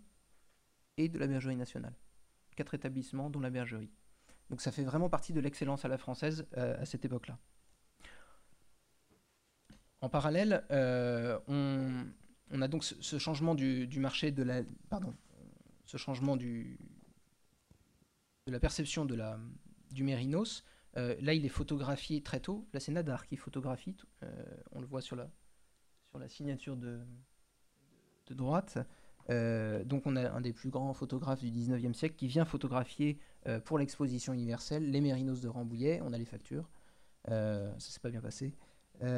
et 0.97 1.09
de 1.09 1.17
la 1.17 1.27
Bergerie 1.27 1.55
nationale. 1.55 1.95
Quatre 2.55 2.73
établissements, 2.73 3.29
dont 3.29 3.39
la 3.39 3.49
Bergerie. 3.49 3.91
Donc 4.49 4.61
ça 4.61 4.71
fait 4.71 4.83
vraiment 4.83 5.09
partie 5.09 5.33
de 5.33 5.39
l'excellence 5.39 5.85
à 5.85 5.87
la 5.87 5.97
française 5.97 6.45
euh, 6.57 6.79
à 6.79 6.85
cette 6.85 7.05
époque-là. 7.05 7.39
En 10.01 10.09
parallèle, 10.09 10.65
euh, 10.71 11.39
on, 11.47 12.61
a 12.61 12.67
donc 12.67 12.83
ce, 12.83 13.17
changement 13.17 13.55
du, 13.55 13.87
marché 13.99 14.31
de 14.31 14.43
la, 14.43 14.61
pardon, 14.89 15.13
ce 15.85 15.97
changement 15.97 16.35
du, 16.35 16.79
de 18.47 18.51
la 18.51 18.59
perception 18.59 19.05
de 19.05 19.15
la, 19.15 19.39
du 19.91 20.03
mérinos 20.03 20.63
euh, 20.97 21.15
là, 21.21 21.33
il 21.33 21.45
est 21.45 21.49
photographié 21.49 22.21
très 22.21 22.39
tôt. 22.39 22.67
Là, 22.73 22.79
c'est 22.79 22.91
Nadar 22.91 23.27
qui 23.27 23.37
photographie. 23.37 23.95
Euh, 24.23 24.27
on 24.71 24.81
le 24.81 24.87
voit 24.87 25.01
sur 25.01 25.15
la, 25.15 25.29
sur 26.09 26.19
la 26.19 26.27
signature 26.27 26.75
de, 26.75 26.99
de 28.27 28.33
droite. 28.33 28.77
Euh, 29.29 29.83
donc, 29.83 30.03
on 30.05 30.15
a 30.15 30.31
un 30.31 30.41
des 30.41 30.53
plus 30.53 30.69
grands 30.69 30.93
photographes 30.93 31.41
du 31.41 31.51
19e 31.51 31.93
siècle 31.93 32.15
qui 32.15 32.27
vient 32.27 32.45
photographier 32.45 33.19
pour 33.65 33.79
l'exposition 33.79 34.33
universelle 34.33 34.91
les 34.91 35.01
mérinos 35.01 35.41
de 35.41 35.47
Rambouillet. 35.47 35.99
On 36.03 36.13
a 36.13 36.17
les 36.17 36.25
factures. 36.25 36.69
ça 37.25 37.79
s'est 37.79 37.99
pas 37.99 38.11
bien 38.11 38.21
passé. 38.21 38.53
donc 38.99 39.09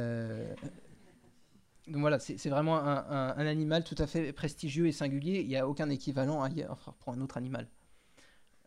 voilà, 1.87 2.19
c'est 2.19 2.49
vraiment 2.49 2.77
un, 2.77 3.37
animal 3.37 3.83
tout 3.83 3.95
à 3.97 4.07
fait 4.07 4.31
prestigieux 4.31 4.87
et 4.87 4.93
singulier. 4.93 5.41
Il 5.41 5.47
n'y 5.47 5.57
a 5.57 5.67
aucun 5.67 5.89
équivalent 5.89 6.41
ailleurs 6.41 6.95
pour 6.99 7.11
un 7.11 7.19
autre 7.19 7.35
animal. 7.35 7.67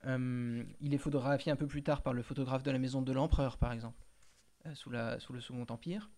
Euh, 0.06 0.62
il 0.80 0.94
est 0.94 0.98
photographié 0.98 1.50
un 1.50 1.56
peu 1.56 1.66
plus 1.66 1.82
tard 1.82 2.02
par 2.02 2.12
le 2.12 2.22
photographe 2.22 2.62
de 2.62 2.70
la 2.70 2.78
maison 2.78 3.02
de 3.02 3.12
l'empereur, 3.12 3.58
par 3.58 3.72
exemple, 3.72 3.98
euh, 4.66 4.75
sous, 4.75 4.90
le 4.90 5.40
Second 5.40 5.66
Empire. 5.68 6.10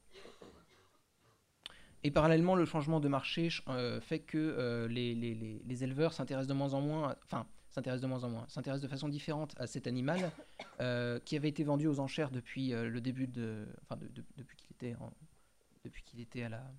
Et 2.04 2.10
parallèlement, 2.10 2.54
le 2.54 2.64
changement 2.64 3.00
de 3.00 3.08
marché 3.08 3.48
euh, 3.68 4.00
fait 4.00 4.20
que 4.20 4.86
les, 4.90 5.84
éleveurs 5.84 6.12
s'intéressent 6.12 6.48
de 6.48 6.54
moins 6.54 6.74
en 6.74 6.80
moins, 6.80 7.16
enfin, 7.24 7.46
s'intéressent 7.70 8.02
de 8.02 8.06
moins 8.06 8.24
en 8.24 8.30
moins, 8.30 8.44
s'intéressent 8.48 8.82
de 8.82 8.88
façon 8.88 9.08
différente 9.08 9.54
à 9.58 9.66
cet 9.66 9.86
animal 9.86 10.30
qui 11.24 11.36
avait 11.36 11.48
été 11.48 11.64
vendu 11.64 11.86
aux 11.86 11.98
enchères 11.98 12.30
depuis 12.30 12.70
le 12.70 13.00
début 13.00 13.26
de, 13.26 13.66
enfin, 13.82 13.98
depuis 14.36 14.56
qu'il 14.56 14.72
était, 14.72 14.96
depuis 15.84 16.04
était 16.20 16.44
à 16.44 16.48
la, 16.48 16.70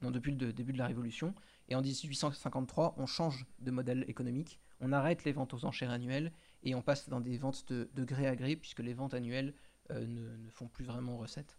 non, 0.00 0.10
depuis 0.10 0.32
le 0.32 0.52
début 0.52 0.72
de 0.72 0.78
la 0.78 0.86
Révolution. 0.86 1.34
Et 1.68 1.74
en 1.74 1.82
1853, 1.82 2.94
on 2.96 3.06
change 3.06 3.46
de 3.60 3.70
modèle 3.70 4.04
économique 4.08 4.60
on 4.80 4.92
arrête 4.92 5.24
les 5.24 5.32
ventes 5.32 5.54
aux 5.54 5.64
enchères 5.64 5.90
annuelles 5.90 6.32
et 6.62 6.74
on 6.74 6.82
passe 6.82 7.08
dans 7.08 7.20
des 7.20 7.36
ventes 7.36 7.70
de, 7.72 8.04
gré 8.04 8.26
à 8.26 8.36
gré, 8.36 8.56
puisque 8.56 8.80
les 8.80 8.94
ventes 8.94 9.14
annuelles 9.14 9.54
euh, 9.90 10.06
ne, 10.06 10.50
font 10.50 10.68
plus 10.68 10.84
vraiment 10.84 11.16
recette. 11.18 11.58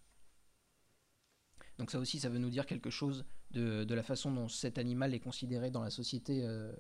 Donc 1.78 1.92
ça 1.92 2.00
aussi, 2.00 2.20
ça 2.20 2.30
veut 2.30 2.39
nous 2.39 2.50
dire 2.50 2.66
quelque 2.66 2.89
chose 2.89 3.25
de, 3.51 3.86
la 3.94 4.04
façon 4.04 4.32
dont 4.32 4.48
cet 4.48 4.78
animal 4.78 5.13
est 5.13 5.20
considéré 5.20 5.72
dans 5.72 5.82
la 5.82 5.89
société 5.89 6.44
euh, 6.44 6.72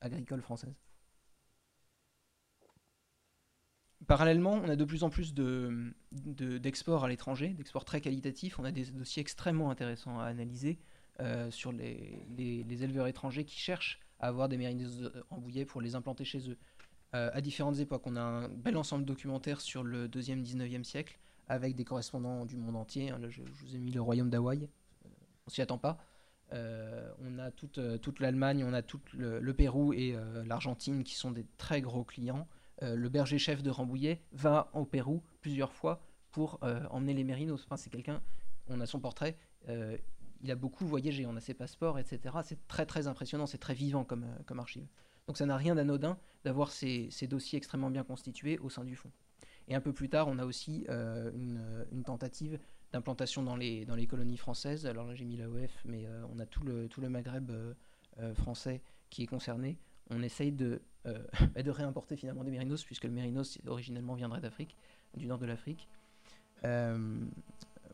agricole 0.00 0.42
française. 0.42 0.74
Parallèlement, 4.08 4.54
on 4.54 4.68
a 4.68 4.74
de 4.74 4.84
plus 4.84 5.04
en 5.04 5.10
plus 5.10 5.32
d'exports 6.10 7.04
à 7.04 7.08
l'étranger, 7.08 7.50
d'exports 7.50 7.84
très 7.84 8.00
qualitatifs. 8.00 8.58
On 8.58 8.64
a 8.64 8.72
des 8.72 8.86
dossiers 8.86 9.20
extrêmement 9.20 9.70
intéressants 9.70 10.18
à 10.18 10.24
analyser 10.24 10.80
euh, 11.20 11.50
sur 11.50 11.72
les, 11.72 12.24
éleveurs 12.38 13.06
étrangers 13.06 13.44
qui 13.44 13.58
cherchent 13.58 14.00
à 14.18 14.28
avoir 14.28 14.48
des 14.48 14.56
mérinos 14.56 15.10
embouillés 15.30 15.66
pour 15.66 15.82
les 15.82 15.94
implanter 15.94 16.24
chez 16.24 16.48
eux. 16.48 16.56
Euh, 17.14 17.30
à 17.34 17.42
différentes 17.42 17.78
époques, 17.78 18.06
on 18.06 18.16
a 18.16 18.22
un 18.22 18.48
bel 18.48 18.78
ensemble 18.78 19.04
documentaire 19.04 19.60
sur 19.60 19.84
le 19.84 20.08
2e, 20.08 20.42
19e 20.42 20.84
siècle, 20.84 21.18
avec 21.48 21.76
des 21.76 21.84
correspondants 21.84 22.46
du 22.46 22.56
monde 22.56 22.76
entier. 22.76 23.10
Là, 23.10 23.28
je, 23.28 23.42
vous 23.42 23.76
ai 23.76 23.78
mis 23.78 23.90
le 23.90 24.00
royaume 24.00 24.30
d'Hawaï, 24.30 24.64
euh, 25.04 25.08
on 25.46 25.50
s'y 25.50 25.60
attend 25.60 25.78
pas. 25.78 25.98
On 26.50 27.38
a 27.38 27.50
toute, 27.50 27.80
toute 28.02 28.20
l'Allemagne, 28.20 28.62
on 28.62 28.74
a 28.74 28.82
tout 28.82 29.00
le, 29.14 29.52
Pérou 29.52 29.94
et 29.94 30.14
l'Argentine 30.44 31.02
qui 31.02 31.14
sont 31.14 31.30
des 31.30 31.46
très 31.56 31.80
gros 31.80 32.04
clients. 32.04 32.46
le 32.82 33.08
berger-chef 33.08 33.62
de 33.62 33.70
Rambouillet 33.70 34.20
va 34.32 34.68
au 34.74 34.84
Pérou 34.84 35.22
plusieurs 35.40 35.72
fois 35.72 36.02
pour 36.30 36.58
emmener 36.90 37.14
les 37.14 37.24
mérinos. 37.24 37.66
C'est 37.76 37.88
quelqu'un, 37.88 38.20
on 38.68 38.82
a 38.82 38.86
son 38.86 39.00
portrait, 39.00 39.38
il 40.42 40.50
a 40.50 40.56
beaucoup 40.56 40.86
voyagé, 40.86 41.24
on 41.26 41.36
a 41.36 41.40
ses 41.40 41.54
passeports, 41.54 41.98
etc. 41.98 42.36
C'est 42.44 42.66
très 42.66 42.86
très 42.86 43.06
impressionnant, 43.06 43.46
c'est 43.46 43.58
très 43.58 43.74
vivant 43.74 44.04
comme, 44.04 44.24
euh, 44.24 44.42
comme 44.46 44.58
archive. 44.58 44.86
Donc 45.26 45.38
ça 45.38 45.46
n'a 45.46 45.56
rien 45.56 45.74
d'anodin 45.74 46.18
d'avoir 46.44 46.72
ces, 46.72 47.08
dossiers 47.28 47.56
extrêmement 47.56 47.90
bien 47.90 48.02
constitués 48.02 48.58
au 48.58 48.68
sein 48.68 48.84
du 48.84 48.96
fonds. 48.96 49.12
Et 49.68 49.76
un 49.76 49.80
peu 49.80 49.92
plus 49.92 50.08
tard, 50.08 50.26
on 50.26 50.38
a 50.38 50.44
aussi 50.44 50.84
euh, 50.88 51.30
une, 51.92 52.02
tentative 52.02 52.58
d'implantation 52.92 53.44
dans 53.44 53.54
les, 53.54 53.84
dans 53.84 53.94
les 53.94 54.08
colonies 54.08 54.36
françaises. 54.36 54.86
Alors 54.86 55.06
là, 55.06 55.14
j'ai 55.14 55.24
mis 55.24 55.36
l'AOF, 55.36 55.70
mais 55.84 56.06
euh, 56.06 56.24
on 56.34 56.40
a 56.40 56.46
tout 56.46 56.64
le, 56.64 56.88
tout 56.88 57.00
le 57.00 57.08
Maghreb 57.08 57.52
français 58.34 58.82
qui 59.08 59.22
est 59.22 59.26
concerné. 59.26 59.78
On 60.10 60.22
essaye 60.22 60.52
de, 60.52 60.82
bah, 61.04 61.62
de 61.62 61.70
réimporter 61.70 62.16
finalement 62.16 62.42
des 62.42 62.50
mérinos, 62.50 62.84
puisque 62.84 63.04
le 63.04 63.10
mérinos 63.10 63.58
originellement 63.66 64.14
viendrait 64.14 64.40
d'Afrique, 64.40 64.76
du 65.16 65.26
nord 65.26 65.38
de 65.38 65.46
l'Afrique 65.46 65.88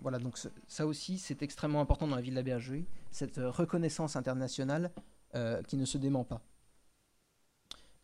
voilà, 0.01 0.19
donc 0.19 0.39
ça 0.67 0.87
aussi, 0.87 1.19
c'est 1.19 1.43
extrêmement 1.43 1.81
important 1.81 2.07
dans 2.07 2.17
la 2.17 2.23
ville 2.23 2.35
de 2.35 2.39
la 2.39 2.43
Bergerie, 2.43 2.87
cette 3.11 3.39
euh, 3.39 3.51
reconnaissance 3.51 4.17
internationale 4.17 4.93
euh, 5.35 5.63
qui 5.63 5.77
ne 5.77 5.85
se 5.85 5.99
dément 5.99 6.25
pas. 6.25 6.43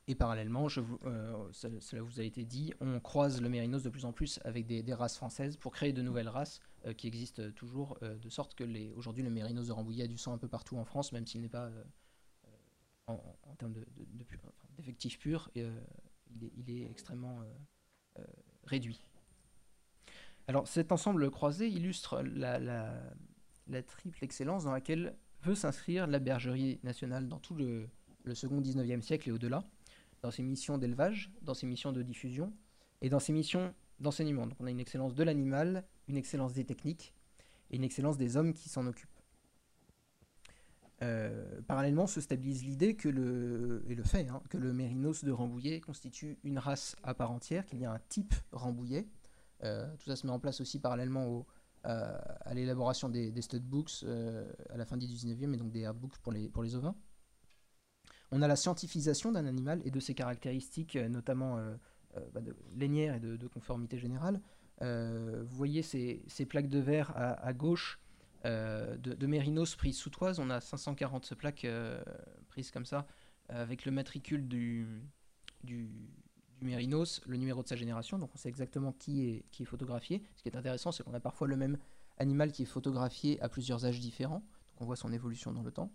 Et 0.06 0.14
parallèlement, 0.14 0.68
je 0.68 0.80
vous, 0.80 0.98
euh, 1.06 1.48
cela 1.52 2.02
vous 2.02 2.20
a 2.20 2.24
été 2.24 2.44
dit, 2.44 2.74
on 2.80 3.00
croise 3.00 3.40
le 3.40 3.48
mérinos 3.48 3.82
de 3.82 3.88
plus 3.88 4.04
en 4.04 4.12
plus 4.12 4.38
avec 4.44 4.66
des, 4.66 4.82
races 4.92 5.16
françaises 5.16 5.56
pour 5.56 5.72
créer 5.72 5.94
de 5.94 6.02
nouvelles 6.02 6.28
races 6.28 6.60
qui 6.98 7.06
existent 7.06 7.50
toujours, 7.52 7.98
de 8.02 8.28
sorte 8.28 8.54
que 8.54 8.64
aujourd'hui 8.92 9.22
le 9.22 9.30
mérinos 9.30 9.68
de 9.68 9.72
Rambouillet 9.72 10.04
a 10.04 10.06
du 10.06 10.18
sang 10.18 10.34
un 10.34 10.38
peu 10.38 10.46
partout 10.46 10.76
en 10.76 10.84
France, 10.84 11.12
même 11.12 11.26
s'il 11.26 11.40
n'est 11.40 11.48
pas 11.48 11.70
en, 13.06 13.18
termes 13.56 13.72
d'effectifs 14.76 15.16
de, 15.16 15.22
purs, 15.22 15.50
il 15.54 15.62
est, 15.62 16.52
il, 16.58 16.70
est, 16.70 16.90
extrêmement 16.90 17.40
réduit. 18.64 19.00
Alors 20.46 20.68
cet 20.68 20.92
ensemble 20.92 21.30
croisé 21.30 21.68
illustre 21.68 22.22
la, 22.22 22.92
triple 23.86 24.22
excellence 24.22 24.64
dans 24.64 24.72
laquelle 24.72 25.16
veut 25.42 25.54
s'inscrire 25.54 26.06
la 26.06 26.18
bergerie 26.18 26.80
nationale 26.82 27.28
dans 27.28 27.38
tout 27.38 27.54
le, 27.54 27.88
le 28.24 28.34
second 28.34 28.60
19e 28.60 29.00
siècle 29.00 29.28
et 29.28 29.32
au-delà, 29.32 29.64
dans 30.22 30.30
ses 30.30 30.42
missions 30.42 30.78
d'élevage, 30.78 31.30
dans 31.42 31.54
ses 31.54 31.66
missions 31.66 31.92
de 31.92 32.02
diffusion 32.02 32.52
et 33.00 33.08
dans 33.08 33.20
ses 33.20 33.32
missions 33.32 33.74
d'enseignement. 34.00 34.46
Donc 34.46 34.56
on 34.60 34.66
a 34.66 34.70
une 34.70 34.80
excellence 34.80 35.14
de 35.14 35.22
l'animal, 35.22 35.84
une 36.08 36.16
excellence 36.16 36.52
des 36.52 36.64
techniques 36.64 37.14
et 37.70 37.76
une 37.76 37.84
excellence 37.84 38.18
des 38.18 38.36
hommes 38.36 38.52
qui 38.52 38.68
s'en 38.68 38.86
occupent. 38.86 39.08
Euh, 41.02 41.60
parallèlement 41.66 42.06
se 42.06 42.20
stabilise 42.20 42.64
l'idée 42.64 42.94
que 42.94 43.08
le, 43.08 43.84
et 43.88 43.94
le 43.94 44.04
fait, 44.04 44.28
hein, 44.28 44.40
que 44.48 44.56
le 44.56 44.72
mérinos 44.72 45.24
de 45.24 45.32
Rambouillet 45.32 45.80
constitue 45.80 46.38
une 46.44 46.58
race 46.58 46.96
à 47.02 47.14
part 47.14 47.32
entière, 47.32 47.66
qu'il 47.66 47.80
y 47.80 47.84
a 47.84 47.92
un 47.92 48.00
type 48.08 48.34
Rambouillet. 48.52 49.06
Euh, 49.64 49.86
tout 49.98 50.06
ça 50.06 50.16
se 50.16 50.26
met 50.26 50.32
en 50.32 50.38
place 50.38 50.60
aussi 50.60 50.78
parallèlement 50.78 51.46
euh, 51.86 52.18
à 52.40 52.54
l'élaboration 52.54 53.08
des, 53.08 53.30
des 53.30 53.42
stud 53.42 53.62
books 53.62 54.04
à 54.70 54.76
la 54.76 54.84
fin 54.84 54.96
du 54.96 55.06
19e 55.06 55.54
et 55.54 55.56
donc 55.56 55.70
des 55.70 55.90
books 55.94 56.18
pour 56.18 56.32
les, 56.32 56.48
pour 56.48 56.62
les 56.62 56.74
ovins. 56.76 56.96
On 58.30 58.42
a 58.42 58.48
la 58.48 58.56
scientifisation 58.56 59.32
d'un 59.32 59.46
animal 59.46 59.80
et 59.84 59.90
de 59.90 60.00
ses 60.00 60.14
caractéristiques, 60.14 60.96
notamment 60.96 61.56
bah, 62.32 62.40
de 62.40 62.56
lénière 62.74 63.14
et 63.14 63.20
de, 63.20 63.46
conformité 63.46 63.98
générale. 63.98 64.40
vous 64.80 65.56
voyez 65.56 65.82
ces, 65.82 66.24
ces, 66.26 66.46
plaques 66.46 66.68
de 66.68 66.80
verre 66.80 67.12
à, 67.14 67.52
gauche 67.52 68.00
euh, 68.44 68.96
de, 68.98 69.26
Mérinos 69.26 69.74
prises 69.76 69.96
sous 69.96 70.10
toise. 70.10 70.38
On 70.38 70.50
a 70.50 70.60
540 70.60 71.34
plaques 71.34 71.64
euh, 71.64 72.02
prises 72.48 72.70
comme 72.70 72.84
ça, 72.84 73.06
avec 73.48 73.84
le 73.84 73.92
matricule 73.92 74.46
du, 74.48 74.86
du, 75.62 75.88
Mérinos, 76.60 77.20
le 77.26 77.36
numéro 77.36 77.62
de 77.62 77.68
sa 77.68 77.76
génération, 77.76 78.18
donc 78.18 78.30
on 78.34 78.38
sait 78.38 78.48
exactement 78.48 78.92
qui 78.92 79.44
est, 79.52 79.64
photographié. 79.64 80.22
Ce 80.36 80.42
qui 80.42 80.48
est 80.48 80.56
intéressant, 80.56 80.92
c'est 80.92 81.02
qu'on 81.02 81.14
a 81.14 81.20
parfois 81.20 81.48
le 81.48 81.56
même 81.56 81.78
animal 82.18 82.52
qui 82.52 82.62
est 82.62 82.66
photographié 82.66 83.40
à 83.40 83.48
plusieurs 83.48 83.84
âges 83.86 84.00
différents, 84.00 84.40
donc 84.40 84.80
on 84.80 84.84
voit 84.84 84.96
son 84.96 85.12
évolution 85.12 85.52
dans 85.52 85.62
le 85.62 85.72
temps. 85.72 85.92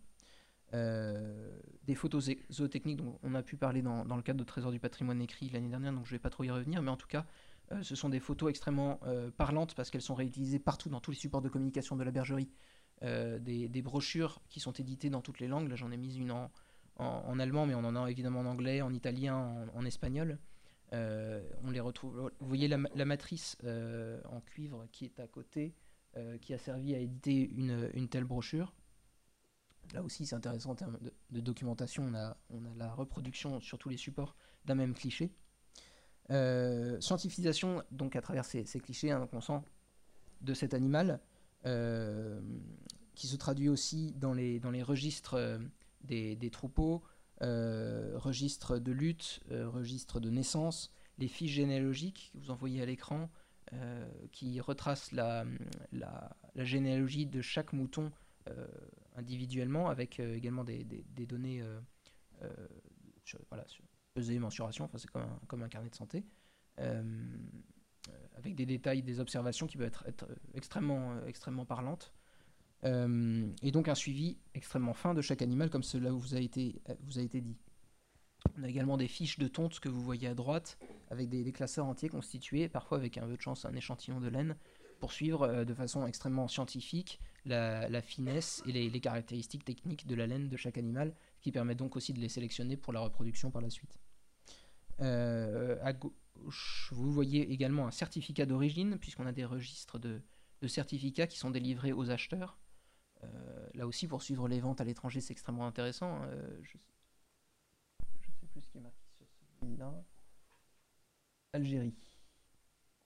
Euh, 0.74 1.58
des 1.84 1.96
photos 1.96 2.30
zootechniques 2.52 2.98
dont 2.98 3.18
on 3.24 3.34
a 3.34 3.42
pu 3.42 3.58
parler 3.58 3.82
dans, 3.82 4.04
le 4.04 4.22
cadre 4.22 4.40
de 4.40 4.44
Trésor 4.44 4.72
du 4.72 4.80
patrimoine 4.80 5.22
écrit 5.22 5.50
l'année 5.50 5.70
dernière, 5.70 5.94
donc 5.94 6.06
je 6.06 6.12
ne 6.12 6.16
vais 6.16 6.22
pas 6.22 6.30
trop 6.30 6.44
y 6.44 6.52
revenir, 6.52 6.82
mais 6.82 6.92
en 6.92 6.98
tout 6.98 7.08
cas, 7.08 7.26
euh, 7.72 7.82
ce 7.82 7.96
sont 7.96 8.10
des 8.10 8.20
photos 8.20 8.50
extrêmement 8.50 9.00
euh, 9.06 9.32
parlantes 9.32 9.76
parce 9.76 9.90
qu'elles 9.90 10.02
sont 10.02 10.16
réutilisées 10.16 10.60
partout 10.60 10.90
dans 10.90 11.00
tous 11.00 11.12
les 11.12 11.18
supports 11.18 11.42
de 11.42 11.50
communication 11.50 11.96
de 11.96 12.04
la 12.04 12.12
bergerie. 12.12 12.50
Euh, 13.02 13.40
des, 13.40 13.82
brochures 13.82 14.42
qui 14.50 14.60
sont 14.60 14.74
éditées 14.74 15.10
dans 15.10 15.22
toutes 15.22 15.40
les 15.40 15.48
langues. 15.48 15.70
Là, 15.70 15.76
j'en 15.76 15.90
ai 15.92 15.98
mis 15.98 16.18
une 16.18 16.32
en, 16.32 16.52
en, 17.00 17.40
allemand, 17.40 17.66
mais 17.66 17.76
on 17.76 17.84
en 17.84 17.96
a 17.96 18.10
évidemment 18.10 18.42
en 18.42 18.46
anglais, 18.46 18.82
en 18.82 18.94
italien, 18.94 19.68
en, 19.74 19.86
espagnol. 19.86 20.38
on 20.92 21.72
les 21.72 21.80
retrouve. 21.80 22.32
Vous 22.40 22.48
voyez 22.48 22.68
la, 22.68 23.06
matrice 23.06 23.58
en 24.26 24.42
cuivre 24.42 24.86
qui 24.92 25.06
est 25.06 25.20
à 25.20 25.28
côté, 25.28 25.74
qui 26.42 26.54
a 26.54 26.58
servi 26.58 26.94
à 26.96 27.00
éditer 27.00 27.50
une, 27.56 28.08
telle 28.10 28.26
brochure. 28.26 28.74
Là 29.94 30.04
aussi, 30.04 30.26
c'est 30.26 30.36
intéressant 30.36 30.72
en 30.72 30.76
termes 30.76 31.00
de, 31.32 31.40
documentation. 31.40 32.04
On 32.04 32.14
a, 32.14 32.38
on 32.50 32.66
a 32.66 32.76
la 32.76 32.94
reproduction 32.94 33.60
sur 33.60 33.78
tous 33.80 33.90
les 33.90 33.98
supports 33.98 34.36
d'un 34.66 34.76
même 34.76 34.94
cliché. 34.94 35.32
Euh, 36.32 37.02
scientifisation, 37.02 37.84
donc 37.92 38.16
à 38.16 38.22
travers 38.22 38.46
ces, 38.46 38.64
clichés, 38.80 39.12
hein, 39.12 39.28
on 39.34 39.42
sent 39.42 39.60
de 40.42 40.54
cet 40.54 40.74
animal, 40.74 41.20
euh, 41.66 42.40
qui 43.16 43.28
se 43.28 43.36
traduit 43.36 43.68
aussi 43.68 44.14
dans 44.14 44.34
les, 44.34 44.60
dans 44.60 44.72
les 44.72 44.84
registres 44.84 45.60
euh, 46.12 46.36
des, 46.36 46.50
troupeaux, 46.50 47.04
registres 47.42 48.80
de 48.80 48.92
lutte, 48.92 49.42
registres 49.50 50.20
de 50.20 50.30
naissance, 50.30 50.92
les 51.18 51.28
fiches 51.28 51.52
généalogiques 51.52 52.32
que 52.34 52.40
vous 52.40 52.52
envoyez 52.52 52.82
à 52.82 52.86
l'écran, 52.86 53.30
qui 54.32 54.60
retracent 54.60 55.12
la, 55.12 55.46
généalogie 56.56 57.26
de 57.26 57.42
chaque 57.42 57.74
mouton 57.74 58.12
individuellement, 59.16 59.90
avec 59.90 60.20
également 60.20 60.64
des, 60.64 60.84
données 61.28 61.64
voilà, 63.50 63.66
pesée, 64.14 64.40
mensuration, 64.40 64.86
enfin 64.86 64.98
c'est 64.98 65.10
comme 65.10 65.64
un, 65.64 65.70
carnet 65.70 65.90
de 65.90 65.96
santé, 65.96 66.26
euh, 66.80 67.38
avec 68.36 68.56
des 68.56 68.66
détails, 68.66 69.04
des 69.04 69.20
observations 69.20 69.68
qui 69.68 69.78
peuvent 69.78 69.92
être, 70.06 70.28
extrêmement, 70.54 71.14
euh, 71.14 71.26
extrêmement 71.26 71.66
parlantes. 71.66 72.14
Euh, 72.86 73.48
et 73.62 73.72
donc 73.72 73.88
un 73.88 73.96
suivi 73.96 74.38
extrêmement 74.54 74.94
fin 74.94 75.14
de 75.14 75.22
chaque 75.22 75.42
animal, 75.42 75.70
comme 75.70 75.84
cela 75.84 76.12
vous 76.12 76.36
a 76.36 76.40
été, 76.40 76.82
vous 77.02 77.20
a 77.20 77.22
été 77.22 77.42
dit. 77.42 77.58
On 78.58 78.64
a 78.64 78.70
également 78.70 78.96
des 78.96 79.08
fiches 79.08 79.38
de 79.38 79.48
tonte 79.48 79.80
que 79.80 79.90
vous 79.90 80.02
voyez 80.02 80.28
à 80.28 80.34
droite, 80.34 80.80
avec 81.10 81.30
des, 81.30 81.52
classeurs 81.52 81.86
entiers 81.86 82.10
constitués, 82.10 82.70
parfois 82.70 82.98
avec 82.98 83.18
un 83.18 83.28
peu 83.28 83.36
de 83.36 83.42
chance 83.42 83.66
un 83.66 83.74
échantillon 83.74 84.22
de 84.22 84.30
laine, 84.30 84.56
pour 85.00 85.12
suivre 85.12 85.64
de 85.64 85.74
façon 85.74 86.06
extrêmement 86.08 86.48
scientifique 86.48 87.20
la, 87.46 88.02
finesse 88.02 88.64
et 88.66 88.72
les, 88.72 89.00
caractéristiques 89.00 89.66
techniques 89.66 90.08
de 90.08 90.16
la 90.16 90.28
laine 90.28 90.50
de 90.50 90.58
chaque 90.58 90.78
animal, 90.78 91.14
qui 91.42 91.52
permet 91.52 91.76
donc 91.76 91.96
aussi 91.96 92.14
de 92.14 92.20
les 92.20 92.30
sélectionner 92.30 92.78
pour 92.78 92.94
la 92.94 93.00
reproduction 93.00 93.52
par 93.52 93.62
la 93.62 93.70
suite. 93.70 93.98
Euh, 95.02 95.78
à 95.82 95.94
gauche, 95.94 96.90
vous 96.92 97.12
voyez 97.12 97.52
également 97.52 97.88
un 97.88 97.92
certificat 97.92 98.46
d'origine, 98.46 98.98
puisqu'on 99.00 99.26
a 99.26 99.32
des 99.32 99.46
registres 99.46 100.00
de, 100.00 100.22
certificats 100.68 101.28
qui 101.28 101.38
sont 101.38 101.52
délivrés 101.52 101.94
aux 101.94 102.10
acheteurs. 102.12 102.58
Euh, 103.24 103.70
là 103.74 103.88
aussi, 103.88 104.08
pour 104.08 104.22
suivre 104.22 104.48
les 104.48 104.60
ventes 104.60 104.82
à 104.82 104.84
l'étranger, 104.84 105.22
c'est 105.22 105.32
extrêmement 105.32 105.68
intéressant. 105.68 106.22
Euh, 106.24 106.60
je 106.62 106.78
ne 106.78 108.34
sais 108.40 108.48
plus 108.48 108.62
ce 108.62 108.68
qui 108.70 108.78
est 108.78 108.82
marqué 108.82 108.98
sur 109.18 109.28
celui-là. 109.60 109.94
Algérie. 111.54 111.96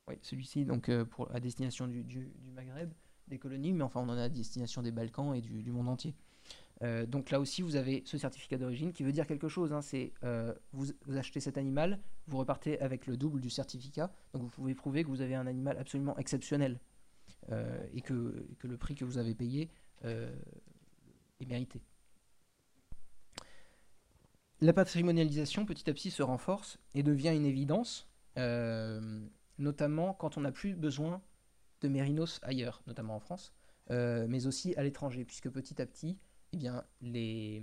Oui, 0.07 0.15
celui-ci, 0.21 0.65
donc 0.65 0.91
pour, 1.05 1.33
à 1.33 1.39
destination 1.39 1.87
du, 1.87 2.33
Maghreb, 2.53 2.91
des 3.29 3.39
colonies, 3.39 3.71
mais 3.71 3.83
enfin 3.83 4.01
on 4.01 4.09
en 4.09 4.17
a 4.17 4.23
à 4.23 4.29
destination 4.29 4.81
des 4.81 4.91
Balkans 4.91 5.33
et 5.33 5.41
du 5.41 5.71
monde 5.71 5.87
entier. 5.87 6.13
Euh, 6.81 7.05
donc 7.05 7.31
là 7.31 7.39
aussi, 7.39 7.61
vous 7.61 7.75
avez 7.75 8.03
ce 8.05 8.17
certificat 8.17 8.57
d'origine 8.57 8.91
qui 8.91 9.03
veut 9.03 9.11
dire 9.11 9.27
quelque 9.27 9.47
chose. 9.47 9.73
Hein. 9.73 9.81
c'est 9.81 10.11
euh, 10.23 10.53
vous, 10.71 10.87
achetez 11.15 11.39
cet 11.39 11.57
animal, 11.57 11.99
vous 12.27 12.37
repartez 12.37 12.79
avec 12.81 13.07
le 13.07 13.15
double 13.15 13.39
du 13.39 13.49
certificat. 13.49 14.11
Donc 14.33 14.43
vous 14.43 14.49
pouvez 14.49 14.75
prouver 14.75 15.03
que 15.03 15.09
vous 15.09 15.21
avez 15.21 15.35
un 15.35 15.47
animal 15.47 15.77
absolument 15.77 16.17
exceptionnel 16.17 16.79
euh, 17.51 17.85
et, 17.93 18.01
que, 18.01 18.45
le 18.63 18.77
prix 18.77 18.95
que 18.95 19.05
vous 19.05 19.17
avez 19.17 19.35
payé 19.35 19.69
est 20.03 21.45
mérité. 21.45 21.81
La 24.61 24.73
patrimonialisation 24.73 25.65
petit 25.65 25.89
à 25.89 25.93
petit 25.93 26.11
se 26.11 26.23
renforce 26.23 26.79
et 26.93 27.03
devient 27.03 27.33
une 27.35 27.45
évidence, 27.45 28.09
notamment 29.57 30.13
quand 30.13 30.37
on 30.37 30.41
n'a 30.41 30.51
plus 30.51 30.75
besoin 30.75 31.21
de 31.81 31.89
mérinos 31.89 32.39
ailleurs, 32.43 32.81
notamment 32.87 33.15
en 33.15 33.19
France, 33.19 33.53
mais 33.89 34.47
aussi 34.47 34.73
à 34.75 34.83
l'étranger, 34.83 35.25
puisque 35.25 35.49
petit 35.49 35.81
à 35.81 35.85
petit, 35.85 36.17
eh 36.53 36.57
bien, 36.57 36.83
les, 37.01 37.61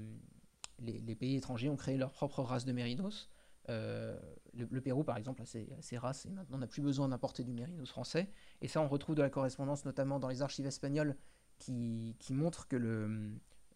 pays 1.19 1.37
étrangers 1.37 1.69
ont 1.69 1.77
créé 1.77 1.97
leur 1.97 2.13
propre 2.13 2.43
race 2.43 2.65
de 2.65 2.73
mérinos. 2.73 3.31
Euh, 3.69 4.19
le, 4.53 4.81
Pérou, 4.81 5.05
par 5.05 5.17
exemple, 5.17 5.43
a 5.43 5.47
ses, 5.47 5.99
races 5.99 6.27
et 6.27 6.31
maintenant 6.31 6.57
on 6.57 6.61
n'a 6.61 6.67
plus 6.67 6.83
besoin 6.83 7.09
d'importer 7.09 7.45
du 7.45 7.53
mérinos 7.53 7.89
français. 7.89 8.29
Et 8.61 8.69
ça, 8.69 8.81
on 8.81 8.89
retrouve 8.89 9.15
de 9.15 9.23
la 9.23 9.31
correspondance 9.31 9.85
notamment 9.85 10.19
dans 10.19 10.29
les 10.29 10.43
archives 10.43 10.67
espagnoles 10.67 11.17
qui, 11.61 12.17
qui 12.19 12.35
montrent 12.35 12.67
que, 12.67 12.77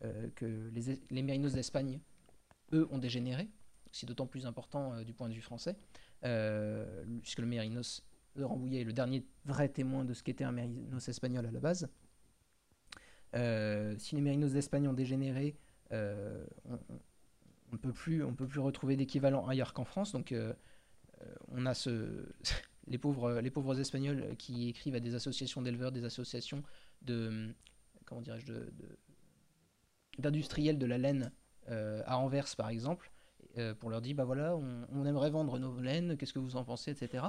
euh, 0.02 0.70
les, 1.10 1.22
mérinos 1.22 1.52
d'Espagne, 1.52 2.00
eux, 2.72 2.88
ont 2.90 2.98
dégénéré. 2.98 3.48
C'est 3.92 4.06
d'autant 4.06 4.26
plus 4.26 4.44
important 4.46 4.92
euh, 4.92 5.04
du 5.04 5.12
point 5.12 5.28
de 5.28 5.34
vue 5.34 5.40
français, 5.40 5.76
puisque 7.22 7.38
le 7.38 7.46
mérinos 7.46 8.04
de 8.36 8.42
Rambouillet 8.42 8.80
est 8.80 8.84
le 8.84 8.92
dernier 8.92 9.24
vrai 9.44 9.68
témoin 9.68 10.04
de 10.04 10.12
ce 10.12 10.22
qu'était 10.22 10.44
un 10.44 10.52
mérinos 10.52 11.08
espagnol 11.08 11.46
à 11.46 11.52
la 11.52 11.60
base. 11.60 11.88
Euh, 13.34 13.94
si 13.98 14.14
les 14.14 14.20
mérinos 14.20 14.52
d'Espagne 14.52 14.88
ont 14.88 14.92
dégénéré, 14.92 15.56
euh, 15.92 16.44
on 16.68 17.72
ne 17.72 17.76
peut 17.76 17.92
plus, 17.92 18.22
on 18.22 18.34
peut 18.34 18.46
plus 18.46 18.60
retrouver 18.60 18.96
d'équivalent 18.96 19.46
ailleurs 19.46 19.72
qu'en 19.72 19.84
France. 19.84 20.12
Donc, 20.12 20.32
euh, 20.32 20.52
on 21.48 21.66
a 21.66 21.72
les 22.86 22.98
pauvres 22.98 23.80
Espagnols 23.80 24.36
qui 24.38 24.68
écrivent 24.68 24.94
à 24.94 25.00
des 25.00 25.14
associations 25.14 25.62
d'éleveurs, 25.62 25.92
des 25.92 26.04
associations 26.04 26.62
de, 27.02 27.54
comment 28.04 28.20
dirais-je, 28.20 28.46
de, 28.46 28.72
d'industriels 30.18 30.78
de 30.78 30.86
la 30.86 30.98
laine 30.98 31.32
à 31.66 32.18
Anvers, 32.18 32.54
par 32.56 32.68
exemple, 32.68 33.10
pour 33.78 33.88
leur 33.88 34.02
dire, 34.02 34.14
bah 34.14 34.24
voilà, 34.24 34.54
on, 34.54 35.06
aimerait 35.06 35.30
vendre 35.30 35.58
nos 35.58 35.80
laines, 35.80 36.16
qu'est-ce 36.18 36.34
que 36.34 36.38
vous 36.38 36.56
en 36.56 36.64
pensez, 36.64 36.90
etc. 36.90 37.24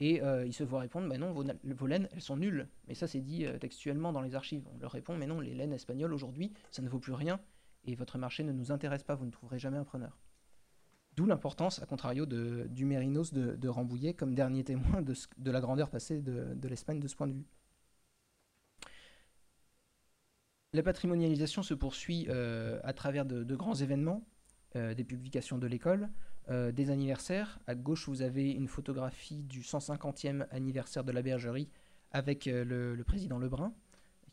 Et 0.00 0.22
euh, 0.22 0.46
ils 0.46 0.52
se 0.52 0.62
voient 0.62 0.80
répondre, 0.80 1.08
bah 1.08 1.18
non, 1.18 1.32
vos, 1.32 1.86
laines, 1.86 2.08
elles 2.12 2.20
sont 2.20 2.36
nulles. 2.36 2.68
Mais 2.86 2.94
ça, 2.94 3.06
c'est 3.06 3.20
dit 3.20 3.46
euh, 3.46 3.58
textuellement 3.58 4.12
dans 4.12 4.20
les 4.20 4.34
archives. 4.34 4.64
On 4.72 4.78
leur 4.78 4.92
répond, 4.92 5.16
mais 5.16 5.26
non, 5.26 5.40
les 5.40 5.54
laines 5.54 5.72
espagnoles 5.72 6.12
aujourd'hui, 6.12 6.52
ça 6.70 6.82
ne 6.82 6.88
vaut 6.88 7.00
plus 7.00 7.12
rien, 7.12 7.40
et 7.84 7.94
votre 7.94 8.18
marché 8.18 8.44
ne 8.44 8.52
nous 8.52 8.70
intéresse 8.70 9.02
pas, 9.02 9.16
vous 9.16 9.26
ne 9.26 9.30
trouverez 9.30 9.58
jamais 9.58 9.78
un 9.78 9.84
preneur. 9.84 10.18
D'où 11.16 11.26
l'importance, 11.26 11.82
à 11.82 11.86
contrario, 11.86 12.26
de, 12.26 12.68
du 12.70 12.84
Mérinos 12.84 13.32
de, 13.32 13.68
Rambouillet 13.68 14.14
comme 14.14 14.34
dernier 14.34 14.62
témoin 14.62 15.02
de, 15.02 15.14
de 15.36 15.50
la 15.50 15.60
grandeur 15.60 15.90
passée 15.90 16.20
de, 16.20 16.68
l'Espagne 16.68 17.00
de 17.00 17.08
ce 17.08 17.16
point 17.16 17.26
de 17.26 17.32
vue. 17.32 17.46
La 20.74 20.82
patrimonialisation 20.82 21.62
se 21.62 21.74
poursuit 21.74 22.26
euh, 22.28 22.78
à 22.84 22.92
travers 22.92 23.24
de, 23.24 23.54
grands 23.54 23.74
événements, 23.74 24.26
des 24.74 25.02
publications 25.02 25.58
de 25.58 25.66
l'école, 25.66 26.08
euh, 26.50 26.72
des 26.72 26.90
anniversaires. 26.90 27.58
À 27.66 27.74
gauche, 27.74 28.08
vous 28.08 28.22
avez 28.22 28.50
une 28.50 28.68
photographie 28.68 29.42
du 29.42 29.62
150e 29.62 30.46
anniversaire 30.50 31.04
de 31.04 31.12
la 31.12 31.22
bergerie 31.22 31.68
avec 32.10 32.46
le, 32.46 33.02
président 33.06 33.38
Lebrun, 33.38 33.74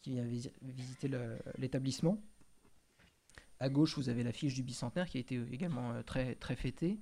qui 0.02 0.12
vient 0.12 0.24
visiter 0.24 1.10
l'établissement. 1.58 2.22
À 3.60 3.70
gauche, 3.70 3.98
vous 3.98 4.10
avez 4.10 4.24
l'affiche 4.24 4.54
du 4.54 4.64
bicentenaire 4.64 5.10
qui 5.10 5.18
a 5.18 5.20
été 5.20 5.42
également 5.52 6.04
très, 6.04 6.36
très 6.36 6.56
fêtée. 6.56 7.00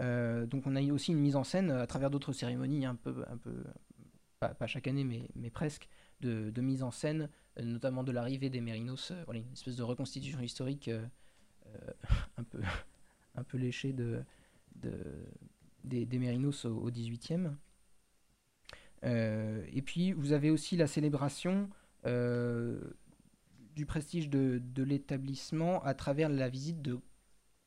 donc 0.00 0.66
on 0.66 0.76
a 0.76 0.82
aussi 0.92 1.12
une 1.12 1.20
mise 1.20 1.36
en 1.36 1.44
scène 1.44 1.70
à 1.70 1.86
travers 1.86 2.10
d'autres 2.10 2.32
cérémonies, 2.32 2.84
un 2.84 2.96
peu, 2.96 3.24
pas, 4.38 4.66
chaque 4.66 4.86
année, 4.86 5.04
mais, 5.34 5.50
presque, 5.50 5.88
de, 6.20 6.60
mise 6.60 6.82
en 6.82 6.90
scène, 6.90 7.30
notamment 7.60 8.04
de 8.04 8.12
l'arrivée 8.12 8.50
des 8.50 8.60
Mérinos, 8.60 9.12
voilà, 9.24 9.40
une 9.40 9.52
espèce 9.52 9.76
de 9.76 9.82
reconstitution 9.82 10.40
historique 10.40 10.90
un 12.36 12.44
peu 12.44 12.60
un 13.34 13.44
peu 13.44 13.58
léché 13.58 13.92
de, 13.92 14.24
des, 15.84 16.18
Mérinos 16.18 16.64
au, 16.64 16.90
XVIIIe. 16.90 17.50
Euh, 19.04 19.64
et 19.72 19.82
puis 19.82 20.12
vous 20.12 20.32
avez 20.32 20.50
aussi 20.50 20.76
la 20.76 20.86
célébration 20.86 21.68
euh, 22.06 22.80
du 23.74 23.86
prestige 23.86 24.28
de, 24.28 24.60
l'établissement 24.76 25.82
à 25.82 25.94
travers 25.94 26.28
la 26.28 26.48
visite 26.48 26.82
de, 26.82 27.00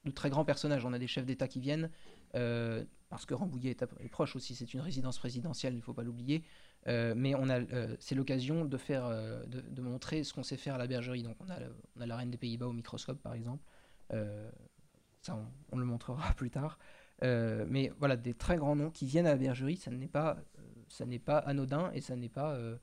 de, 0.06 0.12
très 0.12 0.30
grands 0.30 0.46
personnages. 0.46 0.86
On 0.86 0.94
a 0.94 1.00
des 1.00 1.08
chefs 1.08 1.26
d'État 1.26 1.48
qui 1.48 1.60
viennent, 1.60 1.90
euh, 2.36 2.84
parce 3.10 3.26
que 3.26 3.34
Rambouillet 3.34 3.72
est, 3.72 4.10
proche 4.10 4.36
aussi, 4.36 4.56
c'est 4.56 4.74
une 4.74 4.82
résidence 4.82 5.18
présidentielle, 5.18 5.74
il 5.74 5.78
ne 5.78 5.82
faut 5.82 5.94
pas 5.94 6.04
l'oublier. 6.04 6.44
Mais 6.88 7.36
on 7.36 7.50
a, 7.50 7.60
c'est 8.00 8.16
l'occasion 8.16 8.66
de 8.66 8.78
faire, 8.78 9.10
de, 9.48 9.82
montrer 9.82 10.24
ce 10.24 10.34
qu'on 10.34 10.44
sait 10.44 10.58
faire 10.58 10.76
à 10.76 10.78
la 10.78 10.88
bergerie. 10.88 11.24
Donc 11.24 11.38
on 11.40 11.50
a, 11.50 12.06
la 12.06 12.18
reine 12.18 12.32
des 12.32 12.38
Pays-Bas 12.38 12.68
au 12.68 12.74
microscope, 12.74 13.22
par 13.22 13.34
exemple 13.34 13.64
ça 15.26 15.38
on, 15.72 15.78
le 15.78 15.86
montrera 15.86 16.34
plus 16.38 16.50
tard. 16.50 16.78
Euh, 17.24 17.66
mais 17.68 17.92
voilà, 18.00 18.16
des 18.16 18.34
très 18.34 18.58
grands 18.58 18.76
noms 18.76 18.92
qui 18.92 19.06
viennent 19.06 19.28
à 19.28 19.32
la 19.32 19.38
bergerie, 19.38 19.78
ça 19.78 19.92
n'est 19.92 20.08
pas, 20.08 20.38
euh, 20.60 21.42
anodin 21.46 21.92
et 21.94 22.02
ça 22.02 22.16
n'est 22.16 22.30
pas, 22.30 22.54
euh, 22.54 22.78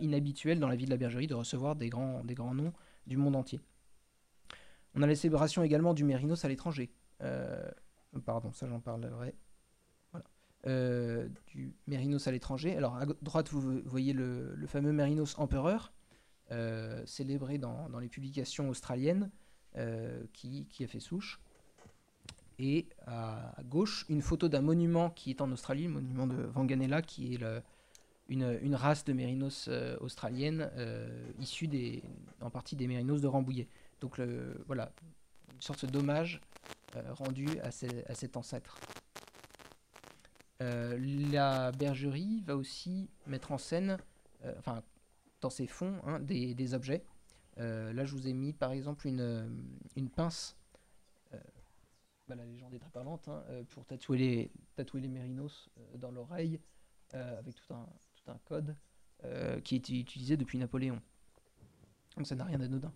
inhabituel 0.00 0.60
dans 0.60 0.68
la 0.68 0.76
vie 0.76 0.86
de 0.86 0.90
la 0.90 0.96
bergerie 0.96 1.26
de 1.26 1.34
recevoir 1.34 1.76
des 1.76 1.88
grands, 1.90 2.22
noms 2.54 2.72
du 3.06 3.16
monde 3.16 3.36
entier. 3.36 3.60
On 4.94 5.02
a 5.02 5.06
la 5.06 5.14
célébration 5.14 5.62
également 5.62 5.92
du 5.92 6.04
Mérinos 6.04 6.44
à 6.44 6.48
l'étranger. 6.48 6.90
pardon, 8.24 8.52
ça 8.52 8.66
j'en 8.66 8.80
parlerai. 8.80 9.34
Voilà. 10.64 11.28
du 11.46 11.74
Mérinos 11.86 12.26
à 12.26 12.32
l'étranger. 12.32 12.76
Alors 12.76 12.96
à 12.96 13.06
droite, 13.06 13.50
vous 13.50 13.80
voyez 13.86 14.12
le, 14.12 14.56
fameux 14.66 14.92
Mérinos 14.92 15.38
empereur, 15.38 15.92
célébré 17.06 17.58
dans, 17.58 17.98
les 18.00 18.08
publications 18.08 18.68
australiennes. 18.68 19.30
Euh, 19.76 20.24
qui, 20.32 20.66
a 20.80 20.86
fait 20.86 20.98
souche. 20.98 21.38
Et 22.58 22.86
à, 23.06 23.54
gauche, 23.64 24.06
une 24.08 24.22
photo 24.22 24.48
d'un 24.48 24.62
monument 24.62 25.10
qui 25.10 25.30
est 25.30 25.40
en 25.40 25.52
Australie, 25.52 25.84
le 25.84 25.90
monument 25.90 26.26
de 26.26 26.34
Vanganella, 26.34 27.02
qui 27.02 27.34
est 27.34 27.40
une, 28.28 28.74
race 28.74 29.04
de 29.04 29.12
mérinos 29.12 29.66
euh, 29.68 29.96
australienne 30.00 30.70
euh, 30.76 31.30
issue 31.38 31.68
en 32.40 32.50
partie 32.50 32.74
des 32.74 32.88
mérinos 32.88 33.20
de 33.20 33.28
Rambouillet. 33.28 33.68
Donc 34.00 34.20
voilà, 34.66 34.90
une 35.54 35.62
sorte 35.62 35.84
d'hommage 35.86 36.40
rendu 37.10 37.46
à, 37.60 37.70
cet 37.70 38.36
ancêtre. 38.36 38.80
La 40.60 41.72
bergerie 41.72 42.42
va 42.46 42.56
aussi 42.56 43.08
mettre 43.26 43.52
en 43.52 43.58
scène, 43.58 43.98
enfin, 44.58 44.82
dans 45.40 45.50
ses 45.50 45.66
fonds, 45.66 46.00
hein, 46.04 46.20
des, 46.20 46.74
objets 46.74 47.04
euh, 47.58 47.92
là, 47.92 48.04
je 48.04 48.12
vous 48.12 48.28
ai 48.28 48.32
mis 48.32 48.52
par 48.52 48.72
exemple 48.72 49.06
une, 49.06 49.20
euh, 49.20 49.48
une 49.96 50.08
pince. 50.08 50.56
Euh, 51.34 51.38
bah, 52.28 52.34
la 52.34 52.44
légende 52.44 52.74
est 52.74 52.78
très 52.78 52.90
parlante 52.90 53.28
hein, 53.28 53.42
pour 53.70 53.84
tatouer 53.84 54.18
les, 54.18 54.52
tatouer 54.76 55.06
mérinos 55.08 55.68
dans 55.96 56.10
l'oreille 56.10 56.60
avec 57.12 57.54
tout 57.54 57.72
un, 57.72 57.86
tout 58.16 58.30
un 58.30 58.38
code 58.44 58.76
qui 59.64 59.76
est 59.76 59.88
utilisé 59.88 60.36
depuis 60.36 60.58
Napoléon. 60.58 61.00
Donc 62.16 62.26
ça 62.26 62.34
n'a 62.34 62.44
rien 62.44 62.58
d'anodin. 62.58 62.92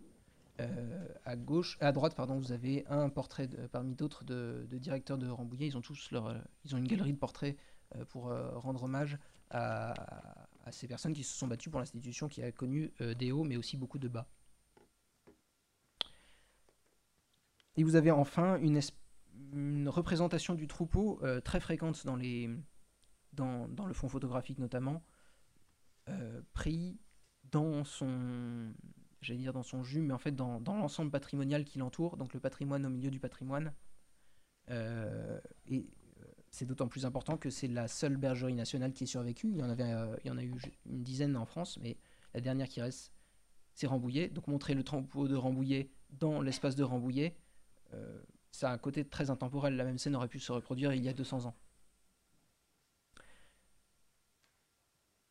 À 1.25 1.37
gauche, 1.37 1.79
à 1.81 1.93
droite, 1.93 2.15
pardon, 2.15 2.39
vous 2.39 2.53
avez 2.53 2.85
un 2.89 3.09
portrait 3.09 3.49
parmi 3.71 3.95
d'autres 3.95 4.25
de, 4.25 4.67
directeurs 4.73 5.19
de 5.19 5.29
Rambouillet. 5.29 5.67
Ils 5.67 5.77
ont 5.77 5.83
tous 5.83 6.11
leur, 6.11 6.35
ils 6.65 6.75
ont 6.75 6.79
une 6.79 6.89
galerie 6.89 7.13
de 7.13 7.19
portraits 7.19 7.57
pour 8.09 8.25
rendre 8.25 8.83
hommage 8.85 9.19
à, 9.51 9.95
ces 10.71 10.89
personnes 10.89 11.13
qui 11.13 11.25
se 11.25 11.37
sont 11.37 11.47
battues 11.47 11.71
pour 11.71 11.81
l'institution 11.81 12.29
qui 12.29 12.43
a 12.43 12.53
connu 12.53 12.93
des 13.19 13.33
hauts 13.33 13.45
mais 13.45 13.57
aussi 13.57 13.77
beaucoup 13.77 13.99
de 13.99 14.09
bas. 14.09 14.27
Et 17.77 17.85
vous 17.85 17.97
avez 17.97 18.11
enfin 18.11 18.59
une, 18.59 19.89
représentation 19.89 20.55
du 20.55 20.67
troupeau 20.67 21.19
euh, 21.23 21.41
très 21.41 21.61
fréquente 21.61 22.05
dans, 22.05 22.17
les, 22.17 22.51
dans, 23.33 23.67
le 23.87 23.93
fond 23.95 24.09
photographique 24.09 24.59
notamment, 24.59 25.03
euh, 26.09 26.43
pris 26.53 26.99
dans 27.45 27.85
son, 27.85 28.73
j'allais 29.23 29.39
dire 29.39 29.53
dans 29.53 29.63
son 29.63 29.83
jus, 29.83 30.03
mais 30.03 30.13
en 30.13 30.19
fait 30.19 30.33
dans, 30.33 30.61
l'ensemble 30.67 31.11
patrimonial 31.11 31.65
qui 31.65 31.79
l'entoure, 31.79 32.17
donc 32.17 32.35
le 32.35 32.41
patrimoine 32.41 32.85
au 32.85 32.91
milieu 32.91 33.11
du 33.11 33.21
patrimoine. 33.21 33.73
Euh, 34.71 35.41
et 35.67 35.87
c'est 36.51 36.67
d'autant 36.67 36.89
plus 36.89 37.07
important 37.07 37.37
que 37.39 37.51
c'est 37.51 37.69
la 37.69 37.89
seule 37.89 38.17
bergerie 38.17 38.55
nationale 38.55 38.93
qui 38.93 39.05
est 39.05 39.07
survécue. 39.07 39.51
Il 39.51 39.59
y 39.59 39.63
en, 39.63 39.71
avait, 39.71 39.91
il 40.25 40.29
y 40.29 40.31
en 40.31 40.37
a 40.37 40.43
eu 40.43 40.53
une 40.87 41.03
dizaine 41.03 41.37
en 41.37 41.47
France, 41.47 41.79
mais 41.81 41.97
la 42.35 42.41
dernière 42.41 42.69
qui 42.69 42.81
reste, 42.81 43.13
c'est 43.75 43.87
Rambouillet. 43.87 44.29
Donc 44.29 44.49
montrer 44.49 44.75
le 44.75 44.83
troupeau 44.83 45.29
de 45.29 45.37
Rambouillet 45.37 45.91
dans 46.11 46.43
l'espace 46.43 46.77
de 46.77 46.85
Rambouillet, 46.85 47.37
euh, 47.95 48.23
ça 48.51 48.71
a 48.71 48.73
un 48.75 48.79
côté 48.79 49.05
très 49.05 49.31
intemporel. 49.31 49.77
La 49.77 49.85
même 49.85 49.99
scène 49.99 50.15
aurait 50.17 50.29
pu 50.29 50.39
se 50.39 50.53
reproduire 50.53 50.93
il 50.93 51.03
y 51.03 51.09
a 51.09 51.13
200 51.15 51.47
ans. 51.47 51.55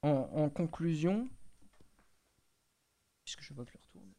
En, 0.04 0.50
conclusion, 0.50 1.30
puisque 3.36 3.48
je 3.48 3.54
vois 3.54 3.66
le 3.66 3.80
retourne, 3.80 4.14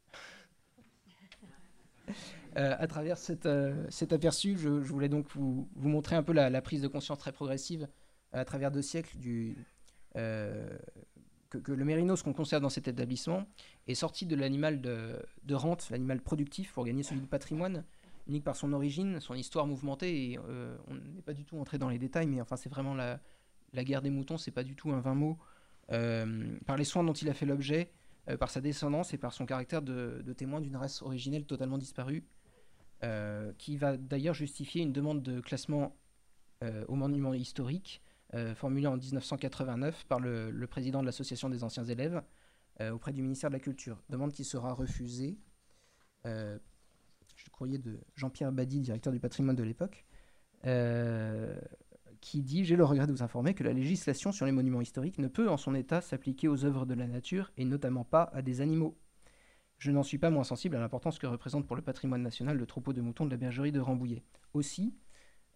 euh, 2.57 2.77
à 2.79 2.87
travers 2.87 3.17
euh, 3.47 3.87
cet 3.91 4.13
aperçu, 4.13 4.57
je, 4.57 4.69
voulais 4.69 5.09
donc 5.09 5.29
vous, 5.35 5.69
montrer 5.77 6.17
un 6.17 6.23
peu 6.23 6.33
la, 6.33 6.63
prise 6.63 6.83
de 6.83 6.89
conscience 6.89 7.19
très 7.19 7.33
progressive 7.33 7.89
à 8.33 8.45
travers 8.45 8.71
deux 8.71 8.83
siècles 8.83 9.19
du, 9.19 9.57
que, 10.15 11.73
le 11.73 11.85
mérinos 11.85 12.23
qu'on 12.23 12.33
conserve 12.33 12.63
dans 12.63 12.71
cet 12.71 12.89
établissement 12.89 13.47
est 13.87 13.95
sorti 13.95 14.25
de 14.25 14.35
l'animal 14.35 14.81
de, 14.81 15.23
de, 15.45 15.55
rente, 15.55 15.91
l'animal 15.91 16.23
productif, 16.23 16.73
pour 16.73 16.85
gagner 16.85 17.03
celui 17.03 17.21
du 17.21 17.27
patrimoine, 17.27 17.85
unique 18.27 18.45
par 18.45 18.57
son 18.57 18.73
origine, 18.73 19.21
son 19.21 19.35
histoire 19.35 19.67
mouvementée, 19.67 20.31
et 20.31 20.39
euh, 20.39 20.77
on 20.89 20.95
n'est 20.95 21.23
pas 21.23 21.35
du 21.35 21.45
tout 21.45 21.59
entré 21.59 21.77
dans 21.77 21.91
les 21.91 21.99
détails, 21.99 22.27
mais 22.27 22.41
enfin 22.41 22.57
c'est 22.57 22.71
vraiment 22.71 22.95
la, 22.95 23.21
la, 23.75 23.85
guerre 23.85 24.01
des 24.01 24.11
moutons, 24.11 24.39
c'est 24.39 24.51
pas 24.53 24.65
du 24.65 24.75
tout 24.75 24.91
un 24.91 25.01
vain 25.01 25.15
mot, 25.15 25.39
euh, 25.91 26.57
par 26.65 26.77
les 26.77 26.85
soins 26.85 27.05
dont 27.05 27.13
il 27.13 27.29
a 27.29 27.35
fait 27.35 27.47
l'objet, 27.47 27.91
euh, 27.91 28.02
par 28.39 28.51
sa 28.51 28.61
descendance 28.61 29.13
et 29.15 29.19
par 29.19 29.33
son 29.33 29.47
caractère 29.47 29.83
de, 29.83 30.33
témoin 30.37 30.61
d'une 30.61 30.77
race 30.77 31.03
originelle 31.03 31.45
totalement 31.45 31.79
disparue, 31.79 32.25
qui 33.59 33.77
va 33.77 33.97
d'ailleurs 33.97 34.35
justifier 34.35 34.83
une 34.83 34.93
demande 34.93 35.23
de 35.23 35.41
classement 35.41 35.97
au 36.87 36.95
monument 36.95 37.35
historique, 37.35 38.01
formulée 38.55 38.87
en 38.87 38.97
1989 38.97 40.05
par 40.07 40.21
le, 40.21 40.67
président 40.67 41.01
de 41.01 41.07
l'association 41.07 41.49
des 41.49 41.65
anciens 41.65 41.85
élèves 41.85 42.23
auprès 42.93 43.13
du 43.13 43.23
ministère 43.23 43.51
de 43.51 43.57
la 43.57 43.61
Culture, 43.61 44.01
demande 44.09 44.33
qui 44.33 44.45
sera 44.45 44.73
refusée 44.73 45.37
le 46.25 47.51
courrier 47.51 47.79
de 47.79 47.99
Jean-Pierre 48.15 48.53
Badi, 48.53 48.81
directeur 48.81 49.13
du 49.13 49.21
patrimoine 49.21 49.57
de 49.57 49.63
l'époque, 49.63 50.05
euh, 50.67 51.55
qui 52.23 52.41
dit 52.41 52.65
J'ai 52.65 52.77
le 52.77 52.85
regret 52.85 53.07
de 53.07 53.13
vous 53.13 53.23
informer 53.23 53.53
que 53.53 53.63
la 53.63 53.75
législation 53.75 54.33
sur 54.33 54.47
les 54.47 54.53
monuments 54.53 54.81
historiques 54.81 55.19
ne 55.19 55.29
peut 55.29 55.51
en 55.51 55.59
son 55.59 55.75
état 55.75 56.01
s'appliquer 56.01 56.49
aux 56.49 56.65
œuvres 56.65 56.87
de 56.87 56.95
la 56.95 57.07
nature 57.07 57.53
et 57.59 57.67
notamment 57.67 58.05
pas 58.05 58.31
à 58.33 58.41
des 58.41 58.63
animaux. 58.63 58.97
Je 59.77 59.91
n'en 59.91 60.03
suis 60.03 60.17
pas 60.17 60.31
moins 60.31 60.45
sensible 60.45 60.77
à 60.77 60.81
l'importance 60.81 61.19
que 61.19 61.27
représente 61.27 61.67
pour 61.67 61.77
le 61.77 61.83
patrimoine 61.83 62.23
national 62.23 62.57
le 62.57 62.67
troupeau 62.67 62.95
de 62.95 63.03
moutons 63.03 63.27
de 63.27 63.31
la 63.31 63.37
bergerie 63.37 63.73
de 63.73 63.81
Rambouillet. 63.81 64.23
Aussi, 64.55 64.95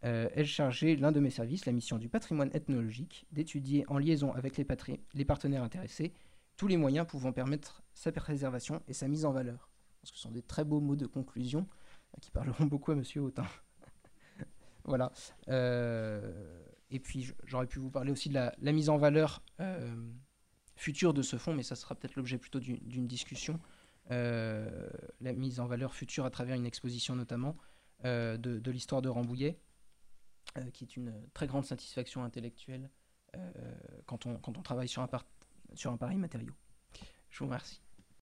euh, 0.04 0.28
ai-je 0.34 0.52
chargé 0.52 0.96
l'un 0.96 1.12
de 1.12 1.20
mes 1.20 1.30
services, 1.30 1.64
la 1.64 1.72
mission 1.72 1.96
du 1.96 2.10
patrimoine 2.10 2.50
ethnologique, 2.52 3.26
d'étudier 3.32 3.86
en 3.88 3.96
liaison 3.96 4.32
avec 4.34 4.58
les, 4.58 5.24
partenaires 5.24 5.62
intéressés 5.62 6.12
tous 6.58 6.66
les 6.66 6.76
moyens 6.76 7.06
pouvant 7.06 7.32
permettre 7.32 7.82
sa 7.94 8.12
préservation 8.12 8.82
et 8.88 8.92
sa 8.92 9.08
mise 9.08 9.24
en 9.24 9.32
valeur 9.32 9.70
ce 10.06 10.16
sont 10.16 10.30
des 10.30 10.42
très 10.42 10.64
beaux 10.64 10.80
mots 10.80 10.96
de 10.96 11.06
conclusion 11.06 11.66
euh, 12.14 12.20
qui 12.20 12.30
parleront 12.30 12.64
beaucoup 12.66 12.92
à 12.92 12.94
Monsieur 12.94 13.22
Autain. 13.22 13.46
Voilà. 14.86 15.12
Euh, 15.48 16.64
et 16.90 17.00
puis 17.00 17.32
j'aurais 17.44 17.66
pu 17.66 17.78
vous 17.78 17.90
parler 17.90 18.12
aussi 18.12 18.28
de 18.28 18.34
la, 18.34 18.72
mise 18.72 18.88
en 18.88 18.96
valeur 18.96 19.42
euh, 19.60 19.94
future 20.76 21.12
de 21.12 21.22
ce 21.22 21.36
fonds, 21.36 21.54
mais 21.54 21.62
ça 21.62 21.76
sera 21.76 21.94
peut-être 21.94 22.16
l'objet 22.16 22.38
plutôt 22.38 22.60
d'une 22.60 23.06
discussion. 23.06 23.60
la 24.08 25.32
mise 25.34 25.60
en 25.60 25.66
valeur 25.66 25.94
future 25.94 26.24
à 26.24 26.30
travers 26.30 26.56
une 26.56 26.66
exposition 26.66 27.16
notamment 27.16 27.56
de, 28.04 28.70
l'histoire 28.70 29.02
de 29.02 29.08
Rambouillet, 29.08 29.58
qui 30.72 30.84
est 30.84 30.96
une 30.96 31.12
très 31.34 31.46
grande 31.46 31.64
satisfaction 31.64 32.22
intellectuelle 32.22 32.90
quand 34.06 34.26
on, 34.26 34.38
quand, 34.38 34.56
on, 34.56 34.62
travaille 34.62 34.88
sur 34.88 35.02
un, 35.02 35.08
sur 35.74 35.92
un 35.92 35.96
pareil 35.96 36.16
matériau. 36.16 36.54
Je 37.30 37.40
vous 37.40 37.46
remercie. 37.46 37.80